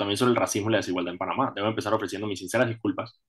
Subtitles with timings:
[0.00, 1.52] también sobre el racismo y la desigualdad en Panamá.
[1.54, 3.20] Debo empezar ofreciendo mis sinceras disculpas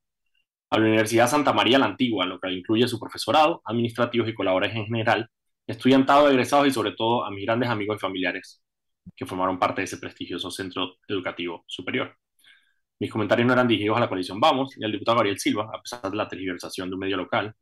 [0.71, 4.77] a la Universidad Santa María la Antigua, lo que incluye su profesorado, administrativos y colaboradores
[4.77, 5.29] en general,
[5.67, 8.61] estudiantado, egresados y sobre todo a mis grandes amigos y familiares
[9.15, 12.15] que formaron parte de ese prestigioso centro educativo superior.
[12.99, 15.81] Mis comentarios no eran dirigidos a la coalición Vamos y al diputado Gabriel Silva, a
[15.81, 17.53] pesar de la tergiversación de un medio local.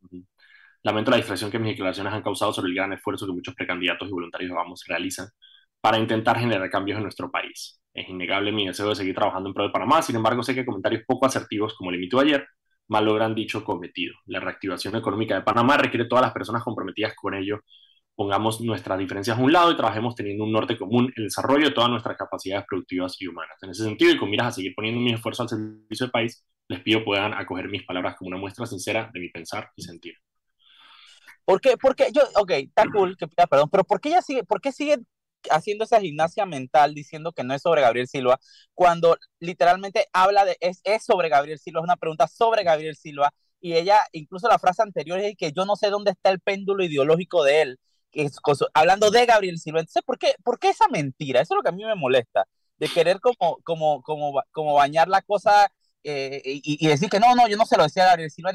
[0.82, 4.08] Lamento la distracción que mis declaraciones han causado sobre el gran esfuerzo que muchos precandidatos
[4.08, 5.28] y voluntarios de Vamos realizan
[5.80, 7.80] para intentar generar cambios en nuestro país.
[7.92, 10.64] Es innegable mi deseo de seguir trabajando en pro de Panamá, sin embargo sé que
[10.64, 12.46] comentarios poco asertivos, como el emitió ayer,
[12.88, 14.14] mal logran dicho cometido.
[14.26, 17.60] La reactivación económica de Panamá requiere todas las personas comprometidas con ello.
[18.14, 21.74] Pongamos nuestras diferencias a un lado y trabajemos teniendo un norte común, el desarrollo de
[21.74, 23.56] todas nuestras capacidades productivas y humanas.
[23.62, 26.44] En ese sentido, y con miras a seguir poniendo mi esfuerzo al servicio del país,
[26.68, 30.14] les pido puedan acoger mis palabras como una muestra sincera de mi pensar y sentir.
[31.44, 31.76] ¿Por qué?
[31.76, 34.98] Porque yo, ok, está cool, que, perdón, pero ¿por qué ella sigue, por qué sigue
[35.50, 38.38] haciendo esa gimnasia mental diciendo que no es sobre Gabriel Silva,
[38.74, 43.32] cuando literalmente habla de, es, es sobre Gabriel Silva, es una pregunta sobre Gabriel Silva,
[43.60, 46.82] y ella, incluso la frase anterior es que yo no sé dónde está el péndulo
[46.82, 47.78] ideológico de él,
[48.10, 48.36] que es
[48.74, 49.80] hablando de Gabriel Silva.
[49.80, 51.40] Entonces, ¿por qué, ¿por qué esa mentira?
[51.40, 52.46] Eso es lo que a mí me molesta,
[52.78, 55.70] de querer como, como, como, como bañar la cosa
[56.02, 58.52] eh, y, decir que no, no, yo no se lo decía a Gabriel Silva.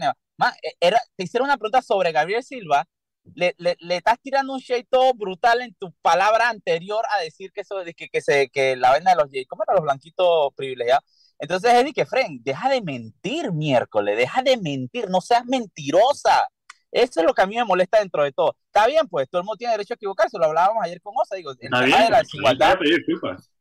[0.79, 2.87] Era, te hicieron una pregunta sobre Gabriel Silva
[3.33, 7.51] le, le, le, estás tirando un shade todo brutal en tu palabra anterior a decir
[7.51, 10.53] que eso de que, que, se, que la venda de los ¿cómo eran los blanquitos
[10.55, 11.03] privilegiados?
[11.39, 16.47] Entonces, Eddie, que Fren, deja de mentir miércoles, deja de mentir, no seas mentirosa.
[16.91, 18.55] Eso es lo que a mí me molesta dentro de todo.
[18.67, 21.35] Está bien, pues todo el mundo tiene derecho a equivocarse, lo hablábamos ayer con Osa,
[21.35, 22.77] digo, el tema de la desigualdad.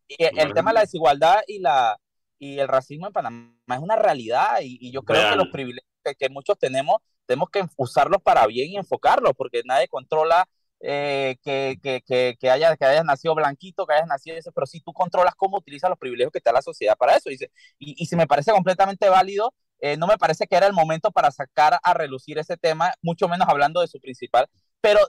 [0.07, 1.99] Y el, tema de la desigualdad y, la,
[2.39, 5.91] y el racismo en Panamá es una realidad y, y yo creo que los privilegios
[6.05, 10.49] que, que muchos tenemos tenemos que usarlos para bien y enfocarlos, porque nadie controla
[10.81, 14.81] eh, que, que, que, haya, que hayas nacido blanquito, que hayas nacido eso, pero si
[14.81, 17.31] tú controlas cómo utilizas los privilegios que te da la sociedad para eso.
[17.31, 17.35] Y,
[17.79, 21.11] y, y si me parece completamente válido, eh, no me parece que era el momento
[21.11, 24.47] para sacar a relucir ese tema, mucho menos hablando de su principal.
[24.81, 25.01] Pero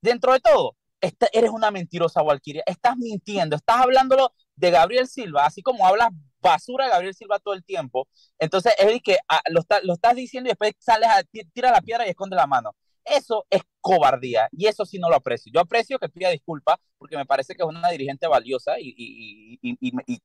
[0.00, 2.62] dentro de todo, esta, eres una mentirosa, Walkiria.
[2.66, 6.08] Estás mintiendo, estás hablándolo de Gabriel Silva, así como hablas
[6.50, 8.08] basura Gabriel Silva todo el tiempo.
[8.38, 11.22] Entonces, es que ah, lo, lo, estás diciendo y después sales a
[11.52, 12.72] tira la piedra y esconde la mano.
[13.04, 15.52] Eso es cobardía y eso sí no lo aprecio.
[15.54, 19.58] Yo aprecio que pida disculpas porque me parece que es una dirigente valiosa y,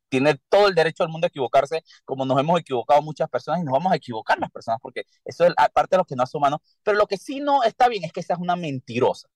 [0.09, 3.65] tiene todo el derecho del mundo a equivocarse, como nos hemos equivocado muchas personas y
[3.65, 6.37] nos vamos a equivocar las personas porque eso es parte de lo que no hace
[6.37, 6.61] humano.
[6.83, 9.27] Pero lo que sí no está bien es que seas una mentirosa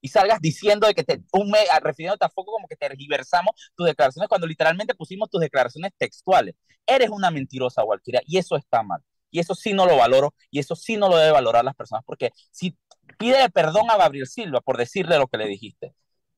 [0.00, 3.86] y salgas diciendo de que te, un me, refiriéndote a foco como que tergiversamos tus
[3.86, 6.54] declaraciones cuando literalmente pusimos tus declaraciones textuales.
[6.86, 9.02] Eres una mentirosa, Walkiria, y eso está mal.
[9.30, 12.02] Y eso sí no lo valoro, y eso sí no lo debe valorar las personas,
[12.06, 12.76] porque si
[13.18, 15.94] pide perdón a Gabriel Silva por decirle lo que le dijiste,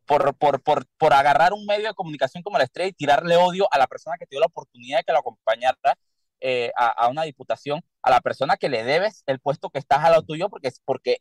[0.06, 3.68] por, por, por, por agarrar un medio de comunicación como la estrella y tirarle odio
[3.70, 5.76] a la persona que te dio la oportunidad de que lo acompañara,
[6.40, 10.10] eh, a, una diputación a la persona que le debes el puesto que estás a
[10.14, 11.18] lo tuyo, porque, es porque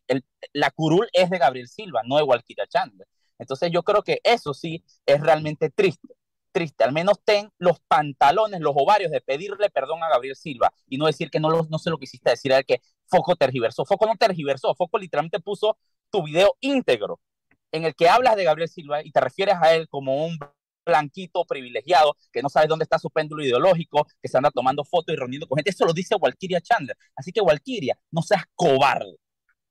[0.54, 3.08] la curul es de Gabriel Silva, no de Walquilla Chandler.
[3.38, 6.16] Entonces yo creo que eso sí es realmente triste,
[6.52, 6.84] triste.
[6.84, 11.06] Al menos ten los pantalones, los ovarios de pedirle perdón a Gabriel Silva y no
[11.06, 13.86] decir que no, lo, no se lo quisiste decir a que Foco tergiversó.
[13.86, 15.78] Foco no tergiversó, Foco literalmente puso
[16.12, 17.20] tu video íntegro
[17.72, 20.38] en el que hablas de Gabriel Silva y te refieres a él como un
[20.90, 25.14] blanquito privilegiado, que no sabe dónde está su péndulo ideológico, que se anda tomando fotos
[25.14, 25.72] y reuniendo con gente.
[25.72, 26.98] Eso lo dice Walkiria Chandler.
[27.16, 29.18] Así que Walkiria, no seas cobarde,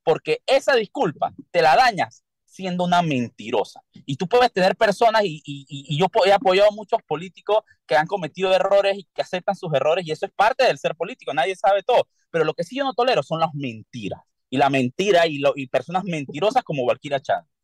[0.02, 2.24] porque esa disculpa te la dañas
[2.58, 3.80] siendo una mentirosa.
[4.04, 7.94] Y tú puedes tener personas, y, y, y, yo he apoyado a muchos políticos que
[7.94, 11.32] han cometido errores y que aceptan sus errores, y eso es parte del ser político,
[11.32, 12.08] nadie sabe todo.
[12.30, 14.20] Pero lo que sí yo no tolero son las mentiras.
[14.50, 17.57] Y la mentira y, y personas mentirosas como Walkiria Chandler.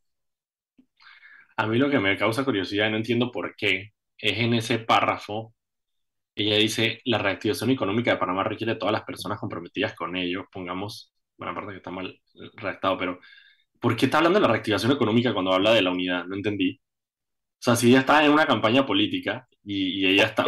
[1.56, 5.54] A mí lo que me causa curiosidad, no entiendo por qué, es en ese párrafo,
[6.34, 10.48] ella dice, la reactivación económica de Panamá requiere de todas las personas comprometidas con ello,
[10.52, 12.20] pongamos, bueno, aparte que está mal
[12.56, 13.20] redactado, pero
[13.80, 16.24] ¿por qué está hablando de la reactivación económica cuando habla de la unidad?
[16.26, 16.80] No entendí.
[16.80, 20.44] O sea, si ella está en una campaña política y, ella está,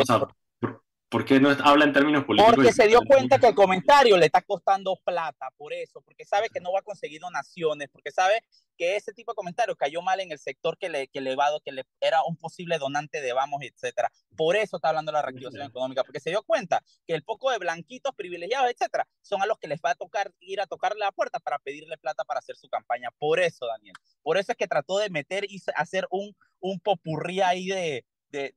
[1.16, 2.56] ¿Por qué no habla en términos políticos?
[2.56, 6.50] Porque se dio cuenta que el comentario le está costando plata, por eso, porque sabe
[6.50, 8.44] que no va a conseguir donaciones, porque sabe
[8.76, 11.34] que ese tipo de comentarios cayó mal en el sector que le, que le,
[11.64, 14.12] que le era un posible donante de Vamos, etcétera.
[14.36, 17.50] Por eso está hablando de la reactivación económica, porque se dio cuenta que el poco
[17.50, 21.00] de blanquitos privilegiados, etcétera, son a los que les va a tocar ir a tocarle
[21.00, 23.08] la puerta para pedirle plata para hacer su campaña.
[23.16, 23.94] Por eso, Daniel.
[24.22, 28.04] Por eso es que trató de meter y hacer un, un popurrí ahí de,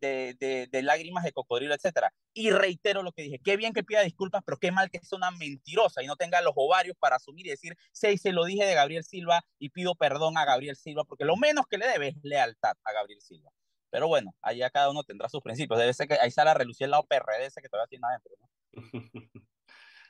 [0.01, 2.13] de, de, de, lágrimas de cocodrilo, etcétera.
[2.33, 5.11] Y reitero lo que dije, qué bien que pida disculpas, pero qué mal que es
[5.13, 8.65] una mentirosa y no tenga los ovarios para asumir y decir, sí, se lo dije
[8.65, 12.09] de Gabriel Silva y pido perdón a Gabriel Silva, porque lo menos que le debe
[12.09, 13.51] es lealtad a Gabriel Silva.
[13.91, 15.79] Pero bueno, allá cada uno tendrá sus principios.
[15.79, 18.33] Debe ser que ahí sale a relucir el lado PRD ese que todavía tiene adentro,
[18.39, 18.49] ¿no?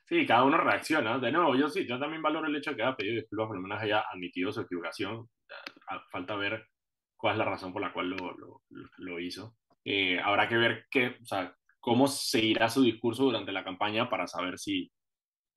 [0.10, 1.19] Sí, cada uno reacciona.
[1.19, 3.57] De nuevo, yo sí, yo también valoro el hecho de que haya pedido disculpas, por
[3.57, 5.30] lo menos haya admitido su equivocación.
[6.12, 6.66] Falta ver
[7.16, 8.63] cuál es la razón por la cual lo, lo,
[8.98, 9.56] lo hizo.
[9.92, 14.28] Eh, habrá que ver qué, o sea, cómo seguirá su discurso durante la campaña para
[14.28, 14.92] saber si,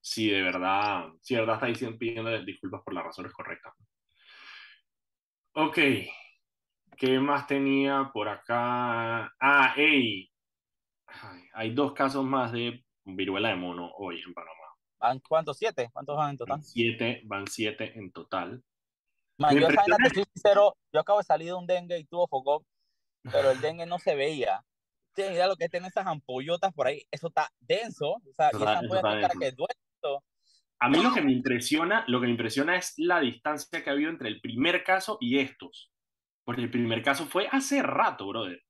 [0.00, 3.74] si de verdad, si de verdad está diciendo, pidiendo disculpas por las razones correctas.
[5.52, 5.78] Ok,
[6.96, 9.30] ¿qué más tenía por acá?
[9.38, 10.32] Ah, hey,
[11.52, 14.54] hay dos casos más de viruela de mono hoy en Panamá.
[14.98, 15.58] ¿Van cuántos?
[15.58, 15.90] ¿Siete?
[15.92, 16.56] ¿Cuántos van en total?
[16.56, 18.64] Van siete, van siete en total.
[19.36, 19.68] Man, yo,
[20.10, 22.64] sincero, yo acabo de salir de un dengue y tuvo foco,
[23.30, 24.64] pero el dengue no se veía.
[25.16, 28.78] Mira lo que tiene esas ampollotas por ahí, eso está denso, o sea, y esa
[28.78, 29.74] ampolla que duele.
[30.80, 33.92] A mí lo que me impresiona, lo que me impresiona es la distancia que ha
[33.92, 35.92] habido entre el primer caso y estos.
[36.44, 38.60] Porque el primer caso fue hace rato, brother.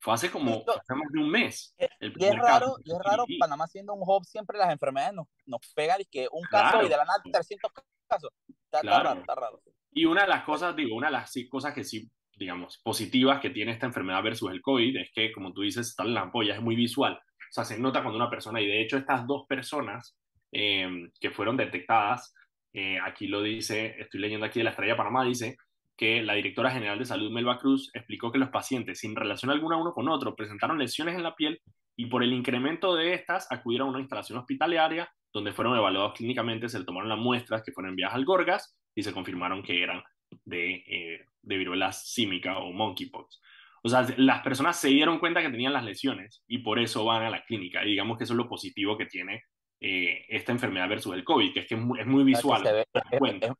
[0.00, 1.74] Fue hace como más de un mes.
[1.78, 5.60] y es raro, y es raro, Panamá siendo un hub, siempre las enfermedades nos, nos
[5.74, 7.70] pegan y que un caso y de la nada 300
[8.08, 8.30] casos.
[8.64, 9.60] Está, raro, está raro.
[9.92, 13.50] Y una de las cosas, digo, una de las cosas que sí, digamos, positivas que
[13.50, 16.54] tiene esta enfermedad versus el COVID es que, como tú dices, está en la ampolla,
[16.54, 17.14] es muy visual.
[17.14, 20.16] O sea, se nota cuando una persona, y de hecho estas dos personas
[20.52, 22.34] em, que fueron detectadas,
[22.72, 25.56] eh, aquí lo dice, estoy leyendo aquí de la Estrella Panamá, dice,
[25.96, 29.76] que la directora general de salud, Melba Cruz, explicó que los pacientes, sin relación alguna
[29.76, 31.60] uno con otro, presentaron lesiones en la piel
[31.96, 36.68] y por el incremento de estas acudieron a una instalación hospitalaria donde fueron evaluados clínicamente,
[36.68, 40.02] se le tomaron las muestras que fueron enviadas al Gorgas y se confirmaron que eran
[40.44, 43.40] de, eh, de viruela símica o monkeypox.
[43.82, 47.22] O sea, las personas se dieron cuenta que tenían las lesiones y por eso van
[47.22, 47.84] a la clínica.
[47.84, 49.44] Y digamos que eso es lo positivo que tiene
[49.80, 52.62] eh, esta enfermedad versus el COVID, que es que es muy, visual.
[52.62, 52.86] Se ve,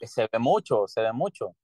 [0.02, 1.54] se ve mucho, se ve mucho.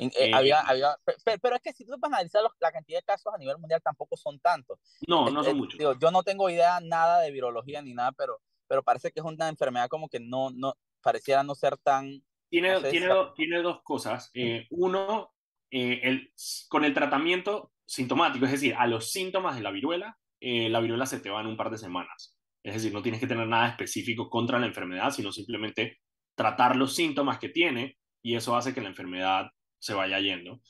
[0.00, 0.96] Eh, eh, había, había,
[1.42, 3.82] pero, es que si tú vas a analizar la cantidad de casos a nivel mundial
[3.82, 4.78] tampoco son tantos.
[5.06, 5.78] No, no son muchos.
[5.78, 9.48] yo no tengo idea nada de virología ni nada, pero, pero parece que es una
[9.48, 12.22] enfermedad como que no, no pareciera no ser tan...
[12.50, 14.30] Tiene, tiene, tiene dos cosas.
[14.34, 15.32] Eh, uno,
[15.70, 16.32] el,
[16.68, 21.20] con el tratamiento sintomático, es decir, a los síntomas de la viruela, la viruela se
[21.20, 22.36] te va en un par de semanas.
[22.62, 26.00] Es decir, no tienes que tener nada específico contra la enfermedad, sino simplemente
[26.34, 30.60] tratar los síntomas que tiene y eso hace que la enfermedad se vaya yendo.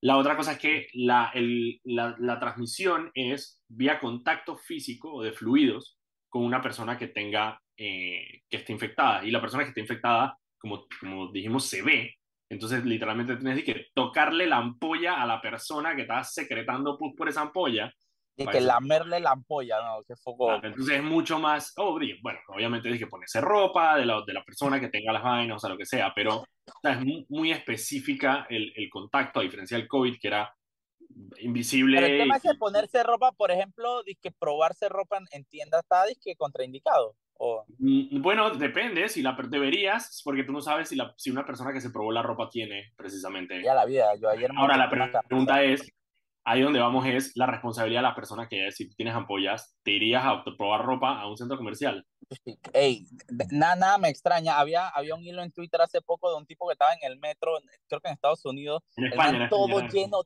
[0.00, 1.32] La otra cosa es que la,
[1.84, 5.98] la, transmisión es vía contacto físico o de fluidos
[6.28, 9.24] con una persona que tenga, eh, que esté infectada.
[9.24, 12.14] Y la persona que esté infectada, como, como dijimos, se ve.
[12.50, 17.28] Entonces, literalmente tienes que tocarle la ampolla a la persona que está secretando pus por
[17.28, 17.92] esa ampolla
[18.36, 20.02] y que lamerle la ampolla, ¿no?
[20.02, 20.54] Que foco...
[20.54, 24.42] entonces es mucho más, oh, bueno, obviamente tienes que ponerse ropa de la, de la
[24.42, 26.44] persona que tenga las vainas, o sea, lo que sea, pero
[26.82, 30.52] es muy, específica el, el, contacto, a diferencia del COVID, que era
[31.38, 32.00] invisible.
[32.00, 36.04] Pero el tema es que ponerse ropa, por ejemplo, que probarse ropa en tiendas está
[36.20, 37.14] que contraindicado.
[37.36, 37.64] O...
[37.78, 41.72] Mm, bueno, depende, si la deberías, porque tú no sabes si, la, si una persona
[41.72, 43.62] que se probó la ropa tiene precisamente.
[43.62, 45.82] Ya la vida, yo ayer Ahora la pregunta es,
[46.44, 50.24] ahí donde vamos es la responsabilidad de las personas que si tienes ampollas, te irías
[50.24, 52.06] a probar ropa a un centro comercial.
[52.72, 53.06] Ey,
[53.50, 54.58] nada, nada me extraña.
[54.58, 57.18] Había, había un hilo en Twitter hace poco de un tipo que estaba en el
[57.18, 57.58] metro,
[57.88, 58.82] creo que en Estados Unidos.
[58.96, 60.22] En España, todo lleno.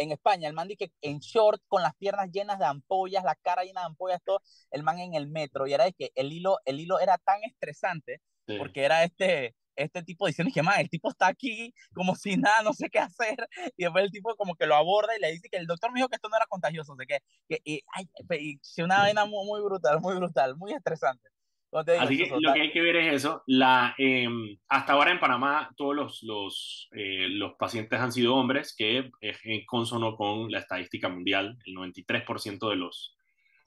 [0.00, 3.34] En España, el man dice que en short, con las piernas llenas de ampollas, la
[3.36, 5.66] cara llena de ampollas, todo, el man en el metro.
[5.66, 8.20] Y era de que el hilo, el hilo era tan estresante,
[8.58, 12.62] porque era este, este tipo diciendo que más, el tipo está aquí como si nada,
[12.62, 13.36] no sé qué hacer,
[13.76, 15.98] y después el tipo como que lo aborda y le dice que el doctor me
[15.98, 19.24] dijo que esto no era contagioso, o sea, que, que y, ay, y, una vaina
[19.24, 21.28] muy, muy, brutal, muy brutal, muy estresante.
[21.72, 23.42] Así que lo que hay que ver es eso.
[23.46, 28.74] La, em, hasta ahora en Panamá todos los, los, eh, los pacientes han sido hombres,
[28.76, 31.56] que es en consono con la estadística mundial.
[31.64, 33.16] El 93% de los,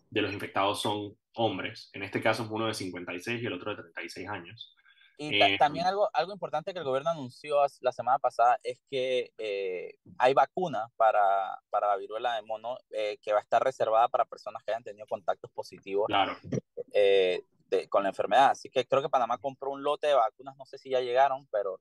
[0.09, 1.89] de los infectados son hombres.
[1.93, 4.75] En este caso uno de 56 y el otro de 36 años.
[5.17, 9.31] Y eh, también algo, algo importante que el gobierno anunció la semana pasada es que
[9.37, 14.07] eh, hay vacuna para, para, la viruela de mono eh, que va a estar reservada
[14.07, 16.07] para personas que hayan tenido contactos positivos
[17.89, 18.51] con la enfermedad.
[18.51, 21.47] Así que creo que Panamá compró un lote de vacunas, no sé si ya llegaron,
[21.51, 21.79] pero...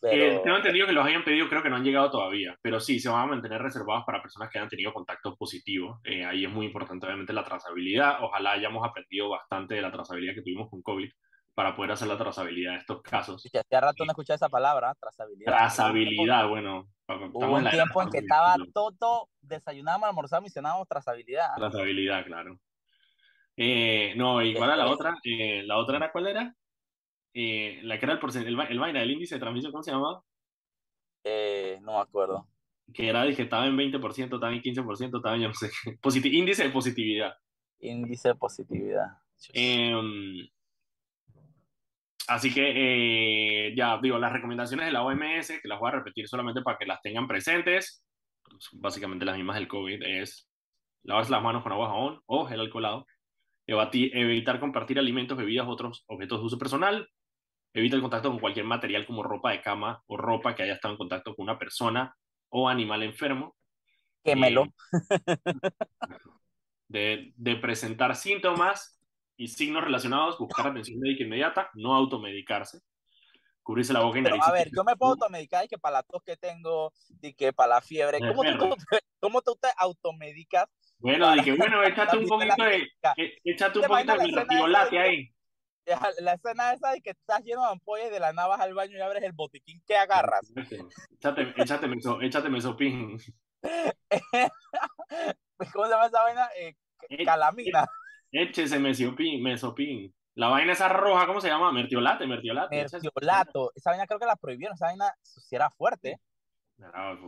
[0.00, 0.42] pero...
[0.42, 3.08] tengo entendido que los hayan pedido, creo que no han llegado todavía, pero sí, se
[3.08, 6.00] van a mantener reservados para personas que hayan tenido contactos positivos.
[6.04, 8.22] ahí es muy importante, obviamente, la trazabilidad.
[8.22, 11.10] Ojalá hayamos aprendido bastante de la trazabilidad que tuvimos con COVID
[11.54, 13.44] para poder hacer la trazabilidad de estos casos.
[13.52, 15.52] Y hace rato no escuché esa palabra, trazabilidad.
[15.52, 16.88] Trazabilidad, bueno.
[17.08, 21.54] Hubo un tiempo en que estaba todo, desayunábamos, almorzábamos y cenábamos trazabilidad.
[21.56, 22.58] Trazabilidad, claro.
[23.56, 25.14] Eh, no, ¿y cuál era la otra?
[25.24, 26.54] Eh, ¿La otra era cuál era?
[27.34, 30.22] Eh, la que era el, el, el vaina, el índice de transmisión, ¿cómo se llamaba?
[31.82, 32.48] no me acuerdo.
[32.92, 35.48] que era que estaba en 20%, estaba en 15%, estaba en yo
[36.04, 37.34] no sé, índice de positividad.
[37.80, 39.06] Índice de positividad.
[39.52, 40.48] Em,
[42.28, 46.62] así que ya digo, las recomendaciones de la OMS, que las voy a repetir solamente
[46.62, 48.04] para que las tengan presentes,
[48.72, 50.48] básicamente las mismas del COVID, es
[51.04, 53.06] lavarse las manos con agua jabón o gel alcoholado,
[53.80, 57.08] evitar compartir alimentos, bebidas, otros objetos de uso personal,
[57.74, 60.94] evita el contacto con cualquier material como ropa de cama o ropa que haya estado
[60.94, 62.14] en contacto con una persona
[62.50, 63.56] o animal enfermo.
[64.22, 64.66] Quémelo.
[66.88, 69.00] de, de, presentar síntomas
[69.36, 72.80] y signos relacionados, buscar atención médica inmediata, no automedicarse,
[73.62, 74.42] cubrirse la boca y nariz.
[74.44, 77.52] a ver, yo me puedo automedicar y que para la tos que tengo, y que
[77.52, 78.76] para la fiebre, ¿cómo tú,
[79.20, 80.66] ¿cómo tú, te automedicas?
[81.02, 82.88] Bueno, dije, bueno, échate un poquito de,
[83.44, 85.28] échate un poquito de mertiolate ahí.
[86.20, 88.96] La escena esa de que estás lleno de ampollas de la nada vas al baño
[88.96, 90.52] y abres el botiquín que agarras.
[91.18, 93.18] Échate, échate, meso, échate mesopin.
[95.72, 96.48] ¿Cómo se llama esa vaina?
[96.56, 96.76] Eh,
[97.24, 97.84] calamina.
[98.30, 100.14] Échese mesopin, mesopin.
[100.34, 101.72] La vaina esa roja, ¿cómo se llama?
[101.72, 102.76] Mertiolate, mertiolate.
[102.76, 103.72] Mertiolato.
[103.74, 104.76] Esa vaina creo que la prohibieron.
[104.76, 106.20] Esa vaina si era fuerte.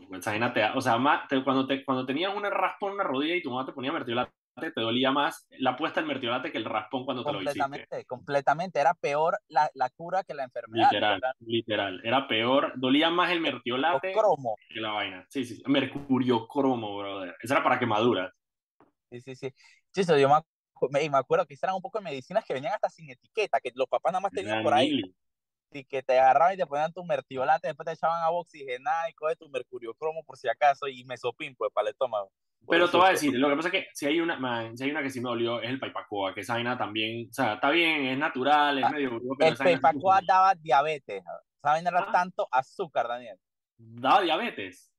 [0.08, 0.99] Pues, esa vaina te, o sea,
[1.44, 4.32] cuando, te, cuando tenías un raspón en una rodilla y tu mamá te ponía mertiolate,
[4.56, 7.58] te dolía más la puesta del mertiolate que el raspón cuando te lo hiciste.
[7.58, 8.80] Completamente, completamente.
[8.80, 10.90] Era peor la, la, cura que la enfermedad.
[10.90, 12.00] Literal, literal.
[12.04, 14.56] Era peor, dolía más el mertiolate cromo.
[14.68, 15.26] que la vaina.
[15.28, 17.37] Sí, sí, mercurio cromo, brother.
[17.42, 18.32] Eso era para quemaduras.
[19.11, 19.52] Sí, sí, sí.
[19.92, 22.88] Sí, eso yo me, me acuerdo que eran un poco de medicinas que venían hasta
[22.88, 25.02] sin etiqueta, que los papás nada más tenían por ahí.
[25.74, 29.12] Y que te agarraban y te ponían tu mertiolate, después te echaban agua oxigenada y
[29.14, 32.30] coge tu mercurio cromo por si acaso y mesopin, pues, para el estómago.
[32.68, 34.90] Pero te voy a decir, lo que pasa es que si hay una, si hay
[34.90, 37.70] una que sí me dolió, es el paipacoa, que esa vaina también, o sea, está
[37.70, 42.12] bien, es natural, es ah, medio El paipacoa daba diabetes, esa vaina era ah.
[42.12, 43.38] tanto azúcar, Daniel.
[43.76, 44.94] Daba diabetes.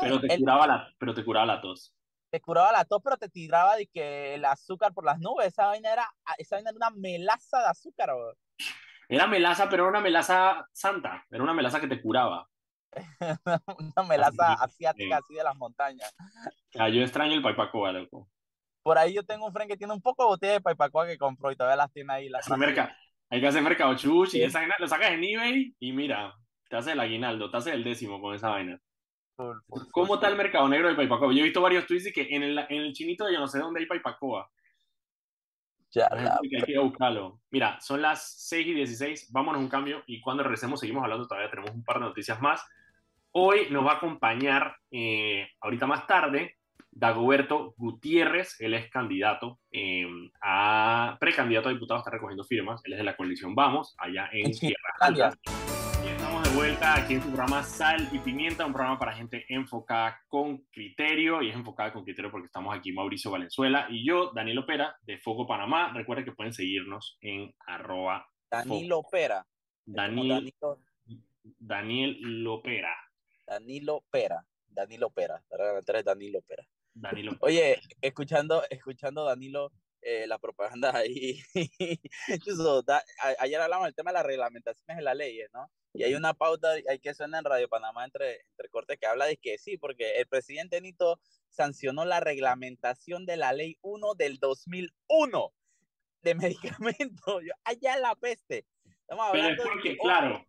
[0.00, 1.94] Pero te, curaba la, pero te curaba la tos.
[2.30, 5.66] Te curaba la tos, pero te tiraba de que el azúcar por las nubes, esa
[5.66, 8.10] vaina era, esa vaina era una melaza de azúcar,
[9.08, 12.46] Era melaza, pero era una melaza santa, era una melaza que te curaba.
[13.78, 16.14] una melaza asiática así de las montañas.
[16.78, 18.28] Ah, yo extraño el paipacoa, loco.
[18.82, 21.18] Por ahí yo tengo un friend que tiene un poco de botella de paipacoa que
[21.18, 22.28] compró y todavía las tiene ahí.
[22.28, 22.46] Las
[23.30, 26.34] hay que hacer mercado chuchi, y esa vaina lo sacas en eBay y mira,
[26.68, 28.80] te hace el aguinaldo, te hace el décimo con esa vaina.
[29.92, 31.32] ¿Cómo está el mercado negro de paipacoa?
[31.32, 33.58] Yo he visto varios tweets y que en el, en el chinito yo no sé
[33.58, 34.50] dónde hay paipacoa.
[35.90, 37.40] Ya, hay que buscarlo.
[37.50, 41.50] Mira, son las 6 y 16, vámonos un cambio y cuando regresemos seguimos hablando, todavía
[41.50, 42.62] tenemos un par de noticias más.
[43.32, 46.56] Hoy nos va a acompañar, eh, ahorita más tarde,
[46.90, 52.98] Dagoberto Gutiérrez, él es candidato em, a precandidato a diputado, está recogiendo firmas, él es
[52.98, 55.77] de la coalición Vamos, allá en Tierra de
[56.58, 61.40] vuelta aquí en su programa Sal y Pimienta, un programa para gente enfocada con criterio,
[61.40, 65.18] y es enfocada con criterio porque estamos aquí Mauricio Valenzuela y yo, Daniel Opera, de
[65.18, 65.92] Foco Panamá.
[65.94, 68.28] Recuerden que pueden seguirnos en arroba.
[68.50, 69.46] Daniel Opera.
[69.84, 70.52] Daniel,
[71.44, 72.96] Daniel Lopera.
[73.46, 74.44] Danilo Pera.
[74.66, 75.40] Danilo Pera.
[76.04, 76.66] Danilo Pera.
[76.92, 79.70] Danilo Oye, escuchando, escuchando Danilo,
[80.10, 81.38] eh, la propaganda ahí.
[83.40, 85.70] ayer hablamos del tema de las reglamentaciones de las leyes, ¿no?
[85.92, 89.26] Y hay una pauta hay que suena en Radio Panamá entre, entre cortes que habla
[89.26, 94.38] de que sí, porque el presidente Nito sancionó la reglamentación de la ley 1 del
[94.38, 95.52] 2001
[96.22, 96.34] de
[96.86, 97.42] medicamentos.
[97.64, 98.64] Allá la peste.
[99.00, 100.46] Estamos hablando Pero porque, claro,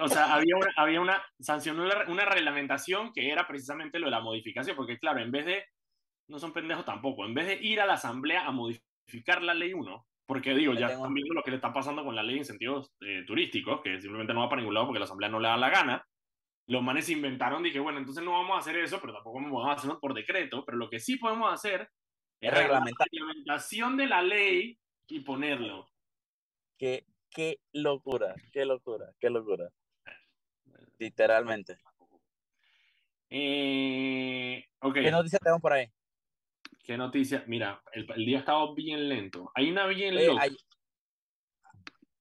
[0.00, 4.20] o sea, había una, había una sanción, una, reglamentación que era precisamente lo de la
[4.20, 5.64] modificación, porque claro, en vez de,
[6.30, 9.74] no son pendejos tampoco, en vez de ir a la asamblea a modificar la ley
[9.74, 12.40] 1, porque digo, ya están viendo lo que le está pasando con la ley de
[12.40, 15.48] incentivos eh, turísticos, que simplemente no va para ningún lado porque la asamblea no le
[15.48, 16.06] da la gana,
[16.66, 19.72] los manes inventaron, dije, bueno, entonces no vamos a hacer eso, pero tampoco vamos a
[19.72, 21.90] hacerlo por decreto, pero lo que sí podemos hacer
[22.40, 25.88] es la reglamentación de la ley y ponerlo.
[26.78, 29.68] Que qué locura, qué locura, qué locura.
[30.98, 31.78] Literalmente.
[33.30, 35.86] Eh, ¿Qué noticias tenemos por ahí?
[36.82, 37.44] ¿Qué noticia?
[37.46, 39.50] Mira, el, día ha estado bien lento.
[39.54, 40.46] Hay una bien loca.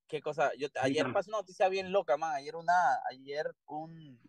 [0.07, 0.51] ¿Qué cosa?
[0.57, 2.33] Yo, ayer pasó una noticia bien loca, man.
[2.33, 2.73] Ayer una,
[3.11, 4.19] ayer un,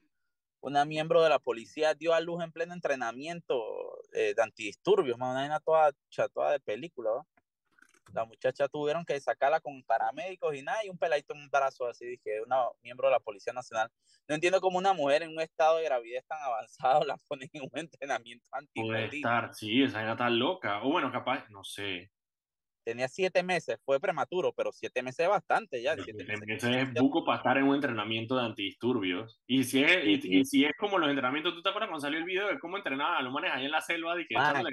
[0.61, 3.63] una miembro de la policía dio a luz en pleno entrenamiento
[4.13, 5.31] eh, de antidisturbios, man.
[5.31, 5.93] Una vaina toda,
[6.33, 7.27] toda de película, ¿no?
[8.13, 11.87] La muchacha tuvieron que sacarla con paramédicos y nada, y un peladito en un brazo
[11.87, 13.91] así, dije, una miembro de la Policía Nacional.
[14.29, 17.63] No entiendo cómo una mujer en un estado de gravidez tan avanzado la ponen en
[17.63, 20.83] un entrenamiento anti Puede estar, sí, esa era tan loca.
[20.83, 22.11] O bueno, capaz, no sé.
[22.91, 25.95] Tenía siete meses, fue prematuro, pero siete meses es bastante ya.
[25.95, 29.41] Siete, meses, es buco para estar en un entrenamiento de antidisturbios.
[29.47, 32.25] Y si es, y, si es como los entrenamientos, ¿tú te acuerdas cuando salió el
[32.25, 34.17] video de cómo entrenaban a los manes ahí en la selva?
[34.17, 34.65] De que la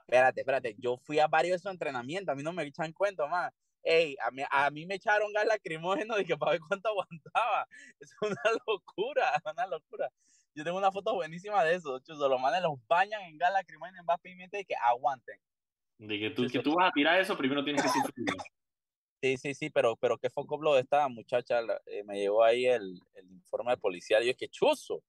[0.00, 3.26] espérate, espérate, yo fui a varios de esos entrenamientos, a mí no me echan cuenta,
[3.26, 3.52] más.
[3.82, 7.66] Ey, a mí, a mí me echaron gas lacrimógeno de que para ver cuánto aguantaba.
[8.00, 10.08] Es una locura, una locura.
[10.54, 11.98] Yo tengo una foto buenísima de eso.
[12.00, 15.38] Chuzo, los manes los bañan en gas lacrimógeno en pimienta y que aguanten.
[16.02, 17.88] De que tú, que tú vas a tirar eso, primero tienes que
[19.22, 23.00] Sí, sí, sí, pero, pero qué foco de esta muchacha eh, me llegó ahí el,
[23.14, 25.04] el, informe policial y yo es que chuzo,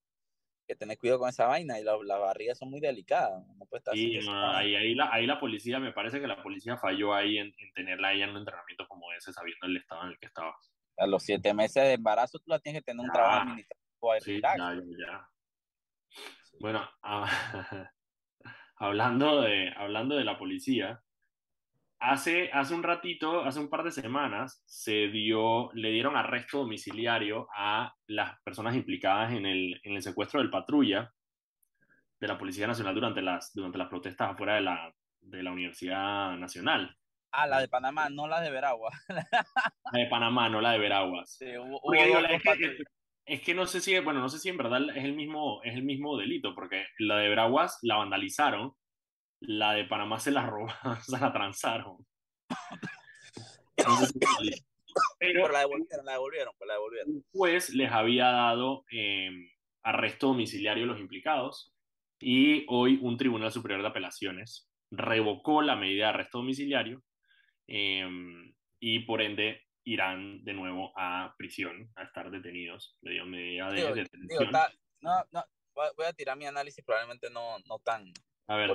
[0.68, 3.44] que tenés cuidado con esa vaina y las la barrigas son muy delicadas.
[3.58, 6.76] No puede estar sí, ahí, ahí, la, ahí la policía, me parece que la policía
[6.76, 10.10] falló ahí en, en tenerla ahí en un entrenamiento como ese, sabiendo el estado en
[10.10, 10.54] el que estaba.
[10.96, 14.20] A los siete meses de embarazo tú la tienes que tener un trabajo administrativo ahí.
[14.20, 15.28] Sí, ya, ya.
[16.60, 17.90] Bueno, ah,
[18.76, 21.02] hablando, de, hablando de la policía,
[21.98, 27.48] hace, hace un ratito, hace un par de semanas, se dio, le dieron arresto domiciliario
[27.54, 31.12] a las personas implicadas en el, en el secuestro del patrulla
[32.20, 36.36] de la Policía Nacional durante las, durante las protestas afuera de la, de la Universidad
[36.36, 36.96] Nacional.
[37.36, 38.90] Ah, la de Panamá, no la de Veragua.
[39.08, 41.36] la de Panamá, no la de Veraguas.
[41.36, 41.46] Sí,
[43.26, 45.74] es que no sé si, bueno, no sé si en verdad es el mismo, es
[45.74, 48.74] el mismo delito, porque la de Veraguas la vandalizaron,
[49.40, 52.06] la de Panamá se la robaron, se la transaron.
[55.18, 57.24] pero, la devolvieron, la devolvieron, pues la devolvieron.
[57.32, 59.48] Pues les había dado em,
[59.82, 61.74] arresto domiciliario a los implicados
[62.20, 67.02] y hoy un Tribunal Superior de Apelaciones revocó la medida de arresto domiciliario
[67.66, 72.96] em, y por ende irán de nuevo a prisión, a estar detenidos.
[73.02, 74.50] Le dio medida de detención.
[75.00, 78.12] no, no, voy a tirar mi análisis, probablemente no, no tan
[78.46, 78.70] a ver,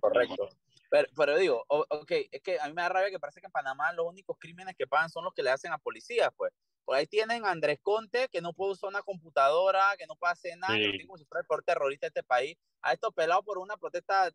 [0.00, 0.48] correcto.
[0.90, 3.52] Pero, pero, digo, ok, es que a mí me da rabia que parece que en
[3.52, 6.52] Panamá los únicos crímenes que pagan son los que le hacen a policías, pues.
[6.84, 10.32] Por ahí tienen a Andrés Conte, que no puede usar una computadora, que no puede
[10.32, 12.56] hacer nada, que tiene como si fuera el peor terrorista de este país.
[12.80, 14.30] A estos pelados por una protesta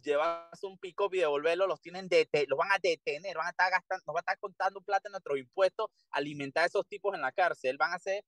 [0.00, 3.70] llevas un pico y devolverlo, los tienen de, los van a detener, van a estar
[3.70, 7.22] gastando, nos van a estar contando plata en nuestros impuestos, alimentar a esos tipos en
[7.22, 8.24] la cárcel, van a hacer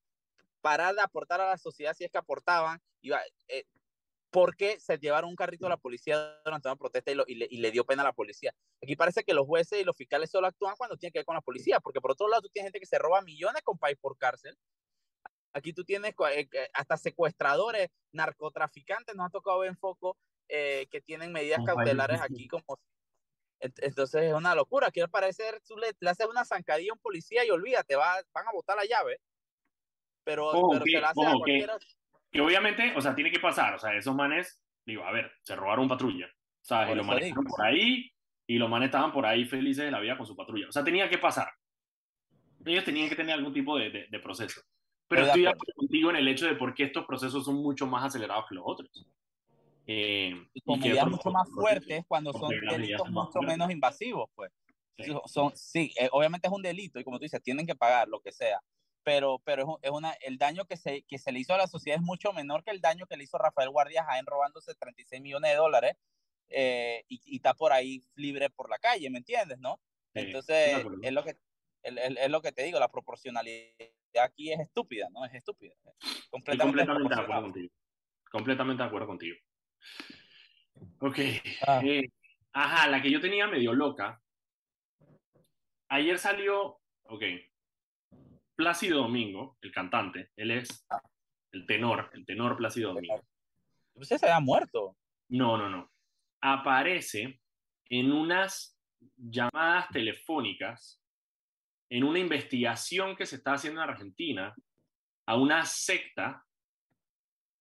[0.61, 3.65] parar de aportar a la sociedad si es que aportaban, y va, eh,
[4.31, 7.71] porque se llevaron un carrito a la policía durante una protesta y, le, y, le,
[7.71, 8.51] dio pena a la policía.
[8.81, 11.35] Aquí parece que los jueces y los fiscales solo actúan cuando tienen que ver con
[11.35, 13.95] la policía, porque por otro lado tú tienes gente que se roba millones con país
[14.01, 14.57] por cárcel.
[15.53, 20.17] Aquí tú tienes eh, hasta secuestradores, narcotraficantes, nos ha tocado ver en foco
[20.49, 22.79] eh, que tienen medidas cautelares aquí como...
[23.59, 24.87] Entonces es una locura.
[24.87, 28.47] Aquí al parecer tú le, haces una zancadilla a un policía y olvídate, va, van
[28.47, 29.19] a botar la llave.
[30.25, 31.77] Pero, pero se la a cualquiera...
[32.31, 33.75] Que, obviamente, o sea, tiene que pasar.
[33.75, 36.25] O sea, esos manes, digo, a ver, se robaron patrulla.
[36.25, 38.13] O sea, y los manes estaban por ahí
[38.47, 40.67] y los manes estaban por ahí felices de la vida con su patrulla.
[40.67, 41.49] O sea, tenía que pasar.
[42.65, 44.61] Ellos tenían que tener algún tipo de, de, proceso.
[45.07, 47.85] Pero estoy de acuerdo contigo en el hecho de por qué estos procesos son mucho
[47.85, 48.89] más acelerados que los otros.
[49.85, 50.33] Eh,
[50.65, 54.51] con medidas mucho más fuertes cuando son delitos mucho menos invasivos, pues.
[54.97, 55.11] Sí.
[55.25, 58.19] Son, sí, eh, obviamente es un delito y como tú dices, tienen que pagar lo
[58.21, 58.61] que sea,
[59.03, 61.97] pero, pero es, una, el daño que se, que se le hizo a la sociedad
[61.97, 65.51] es mucho menor que el daño que le hizo Rafael Guardia Jaén robándose 36 millones
[65.51, 65.95] de dólares
[66.49, 69.57] eh, y, y, está por ahí libre por la calle, ¿me entiendes?
[69.59, 69.79] ¿no?
[70.13, 71.31] Entonces, es, lo que,
[71.81, 73.73] es, es, lo que te digo, la proporcionalidad
[74.21, 75.25] aquí es estúpida, ¿no?
[75.25, 75.73] Es estúpida.
[76.29, 77.73] Completamente, completamente de acuerdo contigo.
[78.31, 79.37] Completamente de acuerdo contigo.
[80.99, 81.19] Ok.
[81.67, 81.81] Ah.
[81.83, 82.09] Eh,
[82.53, 84.21] ajá, la que yo tenía medio loca.
[85.89, 87.23] Ayer salió, ok,
[88.55, 90.87] Plácido Domingo, el cantante, él es
[91.51, 93.21] el tenor, el tenor Plácido Domingo.
[93.95, 94.97] ¿Usted se había muerto?
[95.29, 95.91] No, no, no.
[96.41, 97.39] Aparece
[97.89, 98.79] en unas
[99.17, 101.01] llamadas telefónicas,
[101.89, 104.55] en una investigación que se está haciendo en Argentina,
[105.27, 106.43] a una secta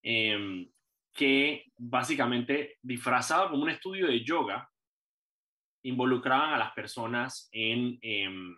[0.02, 0.68] eh,
[1.12, 4.68] que básicamente disfrazaba como un estudio de yoga,
[5.84, 8.56] involucraban a las personas en, em,